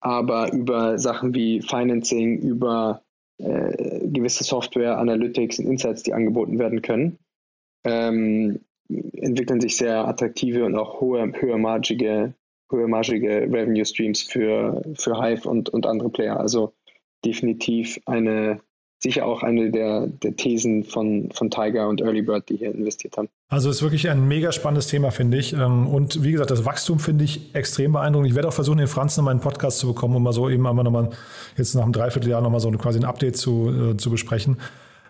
aber 0.00 0.52
über 0.52 0.98
Sachen 0.98 1.34
wie 1.34 1.60
Financing, 1.62 2.38
über 2.38 3.02
äh, 3.38 4.06
gewisse 4.08 4.44
Software, 4.44 4.98
Analytics 4.98 5.58
und 5.58 5.66
Insights, 5.66 6.02
die 6.02 6.12
angeboten 6.12 6.58
werden 6.58 6.82
können, 6.82 7.18
ähm, 7.88 8.60
entwickeln 8.88 9.60
sich 9.60 9.76
sehr 9.76 10.06
attraktive 10.06 10.64
und 10.64 10.76
auch 10.76 11.00
hohe, 11.00 11.32
höhermargige, 11.38 12.34
höhermargige 12.70 13.42
Revenue 13.42 13.84
Streams 13.84 14.22
für, 14.22 14.82
für 14.94 15.22
Hive 15.22 15.48
und, 15.48 15.68
und 15.70 15.86
andere 15.86 16.10
Player. 16.10 16.38
Also 16.38 16.72
definitiv 17.24 18.00
eine 18.06 18.60
sicher 19.00 19.26
auch 19.26 19.42
eine 19.42 19.70
der, 19.70 20.08
der 20.08 20.34
Thesen 20.36 20.82
von, 20.82 21.30
von 21.32 21.50
Tiger 21.50 21.88
und 21.88 22.00
Early 22.00 22.22
Bird, 22.22 22.48
die 22.48 22.56
hier 22.56 22.74
investiert 22.74 23.16
haben. 23.16 23.28
Also 23.48 23.70
es 23.70 23.76
ist 23.76 23.82
wirklich 23.82 24.08
ein 24.10 24.26
mega 24.26 24.50
spannendes 24.50 24.88
Thema, 24.88 25.10
finde 25.10 25.38
ich. 25.38 25.52
Ähm, 25.52 25.86
und 25.86 26.24
wie 26.24 26.32
gesagt, 26.32 26.50
das 26.50 26.64
Wachstum 26.64 26.98
finde 26.98 27.24
ich 27.24 27.54
extrem 27.54 27.92
beeindruckend. 27.92 28.30
Ich 28.30 28.34
werde 28.34 28.48
auch 28.48 28.52
versuchen, 28.52 28.78
den 28.78 28.88
Franz 28.88 29.16
nochmal 29.16 29.32
einen 29.32 29.40
Podcast 29.40 29.78
zu 29.78 29.86
bekommen, 29.86 30.16
um 30.16 30.22
mal 30.22 30.32
so 30.32 30.50
eben 30.50 30.66
einmal 30.66 30.84
nochmal 30.84 31.10
jetzt 31.56 31.74
nach 31.74 31.84
einem 31.84 31.92
Dreivierteljahr 31.92 32.40
nochmal 32.40 32.60
so 32.60 32.70
quasi 32.72 32.98
ein 32.98 33.04
Update 33.04 33.36
zu, 33.36 33.92
äh, 33.92 33.96
zu 33.96 34.10
besprechen. 34.10 34.56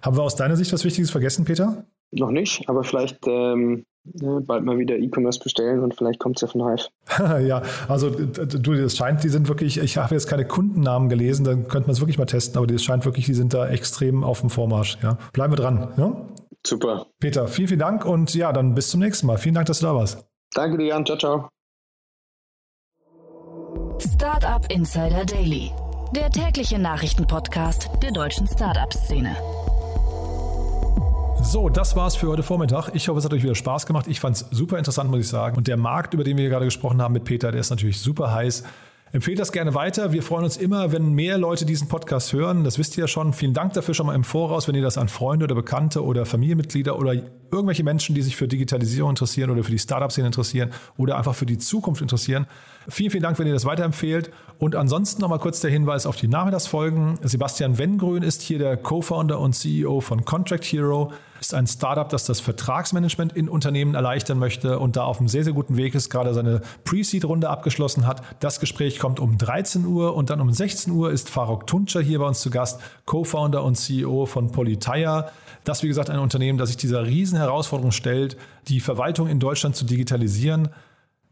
Haben 0.02 0.16
wir 0.16 0.22
aus 0.22 0.36
deiner 0.36 0.56
Sicht 0.56 0.72
was 0.72 0.84
Wichtiges 0.84 1.10
vergessen, 1.10 1.46
Peter? 1.46 1.84
Noch 2.10 2.30
nicht, 2.30 2.68
aber 2.68 2.84
vielleicht 2.84 3.26
ähm, 3.26 3.84
bald 4.04 4.64
mal 4.64 4.78
wieder 4.78 4.96
E-Commerce 4.96 5.40
bestellen 5.40 5.82
und 5.82 5.94
vielleicht 5.94 6.18
kommt 6.18 6.36
es 6.36 6.42
ja 6.42 6.48
von 6.48 6.66
Hive. 6.66 6.88
ja, 7.46 7.62
also 7.88 8.10
du, 8.10 8.74
das 8.74 8.96
scheint, 8.96 9.22
die 9.24 9.28
sind 9.28 9.48
wirklich, 9.48 9.78
ich 9.78 9.96
habe 9.96 10.14
jetzt 10.14 10.28
keine 10.28 10.46
Kundennamen 10.46 11.08
gelesen, 11.08 11.44
dann 11.44 11.68
könnte 11.68 11.88
man 11.88 11.92
es 11.92 12.00
wirklich 12.00 12.18
mal 12.18 12.26
testen, 12.26 12.56
aber 12.56 12.66
das 12.66 12.82
scheint 12.82 13.04
wirklich, 13.04 13.26
die 13.26 13.34
sind 13.34 13.54
da 13.54 13.68
extrem 13.68 14.24
auf 14.24 14.40
dem 14.40 14.50
Vormarsch. 14.50 14.98
Ja. 15.02 15.18
Bleiben 15.32 15.52
wir 15.52 15.56
dran. 15.56 15.92
Ja? 15.96 16.28
Super. 16.66 17.06
Peter, 17.20 17.46
vielen, 17.46 17.68
vielen 17.68 17.80
Dank 17.80 18.04
und 18.04 18.34
ja, 18.34 18.52
dann 18.52 18.74
bis 18.74 18.88
zum 18.88 19.00
nächsten 19.00 19.26
Mal. 19.26 19.38
Vielen 19.38 19.54
Dank, 19.54 19.66
dass 19.66 19.80
du 19.80 19.86
da 19.86 19.94
warst. 19.94 20.26
Danke 20.54 20.78
dir, 20.78 20.86
Jan. 20.86 21.04
Ciao, 21.04 21.18
ciao. 21.18 21.48
Startup 24.00 24.64
Insider 24.72 25.24
Daily, 25.24 25.70
der 26.14 26.30
tägliche 26.30 26.78
Nachrichtenpodcast 26.78 27.90
der 28.02 28.12
deutschen 28.12 28.46
Startup-Szene. 28.46 29.36
So, 31.42 31.68
das 31.68 31.96
war's 31.96 32.16
für 32.16 32.28
heute 32.28 32.42
Vormittag. 32.42 32.90
Ich 32.94 33.08
hoffe, 33.08 33.18
es 33.18 33.24
hat 33.24 33.32
euch 33.32 33.42
wieder 33.42 33.54
Spaß 33.54 33.86
gemacht. 33.86 34.06
Ich 34.06 34.20
fand 34.20 34.36
es 34.36 34.46
super 34.50 34.76
interessant, 34.76 35.10
muss 35.10 35.20
ich 35.20 35.28
sagen. 35.28 35.56
Und 35.56 35.66
der 35.66 35.76
Markt, 35.76 36.12
über 36.14 36.24
den 36.24 36.36
wir 36.36 36.48
gerade 36.48 36.66
gesprochen 36.66 37.00
haben 37.00 37.14
mit 37.14 37.24
Peter, 37.24 37.50
der 37.50 37.60
ist 37.60 37.70
natürlich 37.70 38.00
super 38.00 38.34
heiß. 38.34 38.64
Empfehlt 39.10 39.38
das 39.38 39.52
gerne 39.52 39.74
weiter. 39.74 40.12
Wir 40.12 40.22
freuen 40.22 40.44
uns 40.44 40.58
immer, 40.58 40.92
wenn 40.92 41.14
mehr 41.14 41.38
Leute 41.38 41.64
diesen 41.64 41.88
Podcast 41.88 42.34
hören. 42.34 42.64
Das 42.64 42.78
wisst 42.78 42.98
ihr 42.98 43.04
ja 43.04 43.08
schon. 43.08 43.32
Vielen 43.32 43.54
Dank 43.54 43.72
dafür 43.72 43.94
schon 43.94 44.04
mal 44.04 44.14
im 44.14 44.24
Voraus, 44.24 44.68
wenn 44.68 44.74
ihr 44.74 44.82
das 44.82 44.98
an 44.98 45.08
Freunde 45.08 45.44
oder 45.44 45.54
Bekannte 45.54 46.04
oder 46.04 46.26
Familienmitglieder 46.26 46.98
oder 46.98 47.14
irgendwelche 47.50 47.84
Menschen, 47.84 48.14
die 48.14 48.20
sich 48.20 48.36
für 48.36 48.48
Digitalisierung 48.48 49.10
interessieren 49.10 49.48
oder 49.48 49.64
für 49.64 49.70
die 49.70 49.78
Startup-Szene 49.78 50.26
interessieren 50.26 50.72
oder 50.98 51.16
einfach 51.16 51.34
für 51.34 51.46
die 51.46 51.56
Zukunft 51.56 52.02
interessieren. 52.02 52.46
Vielen, 52.88 53.10
vielen 53.10 53.22
Dank, 53.22 53.38
wenn 53.38 53.46
ihr 53.46 53.54
das 53.54 53.64
weiterempfehlt. 53.64 54.30
Und 54.58 54.76
ansonsten 54.76 55.22
nochmal 55.22 55.38
kurz 55.38 55.60
der 55.60 55.70
Hinweis 55.70 56.04
auf 56.04 56.16
die 56.16 56.28
Nachmittagsfolgen. 56.28 57.18
Sebastian 57.22 57.78
Wengrün 57.78 58.22
ist 58.22 58.42
hier 58.42 58.58
der 58.58 58.76
Co-Founder 58.76 59.40
und 59.40 59.54
CEO 59.54 60.02
von 60.02 60.26
Contract 60.26 60.64
Hero 60.64 61.12
ist 61.40 61.54
ein 61.54 61.66
Startup, 61.66 62.08
das 62.08 62.24
das 62.24 62.40
Vertragsmanagement 62.40 63.32
in 63.32 63.48
Unternehmen 63.48 63.94
erleichtern 63.94 64.38
möchte 64.38 64.78
und 64.78 64.96
da 64.96 65.04
auf 65.04 65.18
einem 65.18 65.28
sehr, 65.28 65.44
sehr 65.44 65.52
guten 65.52 65.76
Weg 65.76 65.94
ist, 65.94 66.10
gerade 66.10 66.34
seine 66.34 66.60
Pre-Seed-Runde 66.84 67.48
abgeschlossen 67.48 68.06
hat. 68.06 68.22
Das 68.40 68.60
Gespräch 68.60 68.98
kommt 68.98 69.20
um 69.20 69.38
13 69.38 69.84
Uhr 69.86 70.14
und 70.14 70.30
dann 70.30 70.40
um 70.40 70.52
16 70.52 70.92
Uhr 70.92 71.10
ist 71.10 71.30
Farok 71.30 71.66
Tuncer 71.66 72.00
hier 72.00 72.18
bei 72.18 72.26
uns 72.26 72.40
zu 72.40 72.50
Gast, 72.50 72.80
Co-Founder 73.06 73.62
und 73.62 73.76
CEO 73.76 74.26
von 74.26 74.50
Polytire. 74.52 75.30
Das, 75.64 75.82
wie 75.82 75.88
gesagt, 75.88 76.10
ein 76.10 76.18
Unternehmen, 76.18 76.58
das 76.58 76.70
sich 76.70 76.76
dieser 76.76 77.06
riesen 77.06 77.38
Herausforderung 77.38 77.92
stellt, 77.92 78.36
die 78.68 78.80
Verwaltung 78.80 79.28
in 79.28 79.38
Deutschland 79.38 79.76
zu 79.76 79.84
digitalisieren. 79.84 80.68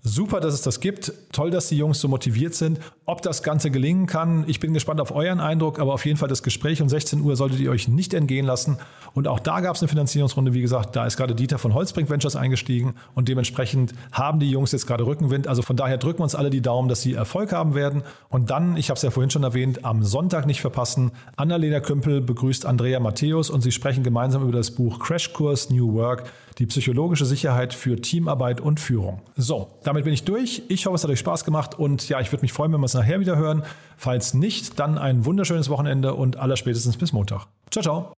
Super, 0.03 0.41
dass 0.41 0.55
es 0.55 0.63
das 0.63 0.81
gibt. 0.81 1.13
Toll, 1.33 1.51
dass 1.51 1.69
die 1.69 1.79
Jungs 1.79 2.01
so 2.01 2.07
motiviert 2.07 2.55
sind. 2.55 2.79
Ob 3.09 3.23
das 3.23 3.45
Ganze 3.45 3.71
gelingen 3.71 4.07
kann, 4.07 4.43
ich 4.49 4.59
bin 4.59 4.75
gespannt 4.75 5.01
auf 5.01 5.15
euren 5.15 5.39
Eindruck, 5.39 5.79
aber 5.79 5.95
auf 5.95 6.05
jeden 6.05 6.19
Fall 6.19 6.29
das 6.29 6.43
Gespräch 6.43 6.83
um 6.83 6.89
16 6.89 7.21
Uhr 7.21 7.37
solltet 7.37 7.61
ihr 7.61 7.71
euch 7.71 7.87
nicht 7.87 8.13
entgehen 8.15 8.45
lassen. 8.45 8.79
Und 9.15 9.29
auch 9.29 9.39
da 9.39 9.61
gab 9.61 9.77
es 9.77 9.81
eine 9.81 9.89
Finanzierungsrunde. 9.89 10.55
Wie 10.55 10.61
gesagt, 10.61 10.97
da 10.97 11.07
ist 11.07 11.17
gerade 11.17 11.37
Dieter 11.37 11.59
von 11.59 11.73
Holzbrink 11.73 12.11
Ventures 12.11 12.35
eingestiegen 12.35 12.97
und 13.15 13.29
dementsprechend 13.29 13.95
haben 14.11 14.41
die 14.41 14.51
Jungs 14.51 14.73
jetzt 14.73 14.89
gerade 14.89 15.07
Rückenwind. 15.07 15.47
Also 15.47 15.63
von 15.63 15.77
daher 15.77 15.99
drücken 15.99 16.19
wir 16.19 16.25
uns 16.25 16.35
alle 16.35 16.51
die 16.51 16.63
Daumen, 16.63 16.89
dass 16.89 17.01
sie 17.01 17.15
Erfolg 17.15 17.53
haben 17.53 17.77
werden. 17.77 18.03
Und 18.29 18.51
dann, 18.51 18.77
ich 18.77 18.91
habe 18.91 18.97
es 18.97 19.03
ja 19.03 19.13
vorhin 19.13 19.31
schon 19.31 19.45
erwähnt, 19.45 19.85
am 19.85 20.03
Sonntag 20.03 20.45
nicht 20.45 20.61
verpassen. 20.61 21.13
Annalena 21.37 21.79
Kümpel 21.79 22.21
begrüßt 22.21 22.67
Andrea 22.67 22.99
Matthäus 22.99 23.51
und 23.51 23.61
sie 23.61 23.71
sprechen 23.71 24.03
gemeinsam 24.03 24.43
über 24.43 24.51
das 24.59 24.73
Buch 24.73 24.99
Crashkurs 24.99 25.71
New 25.71 25.95
Work 25.95 26.25
die 26.59 26.67
psychologische 26.67 27.27
Sicherheit 27.27 27.75
für 27.75 28.01
Teamarbeit 28.01 28.61
und 28.61 28.81
Führung. 28.81 29.21
So, 29.37 29.69
damit 29.83 30.05
bin 30.05 30.15
ich 30.15 30.25
durch. 30.25 30.63
Ich 30.69 30.87
hoffe, 30.87 30.95
es 30.95 31.05
hat 31.05 31.11
euch 31.11 31.19
Spaß 31.19 31.45
gemacht 31.45 31.79
und 31.79 32.09
ja, 32.09 32.21
ich 32.21 32.33
würde 32.33 32.43
mich 32.43 32.53
freuen, 32.53 32.73
wenn 32.73 32.81
wir 32.81 32.87
es 32.87 32.95
nachher 32.97 33.21
wieder 33.21 33.37
hören. 33.37 33.63
Falls 33.97 34.35
nicht, 34.35 34.79
dann 34.79 34.99
ein 34.99 35.25
wunderschönes 35.25 35.69
Wochenende 35.71 36.15
und 36.15 36.37
allerspätestens 36.37 36.97
bis 36.97 37.13
Montag. 37.13 37.47
Ciao, 37.71 37.83
ciao. 37.83 38.16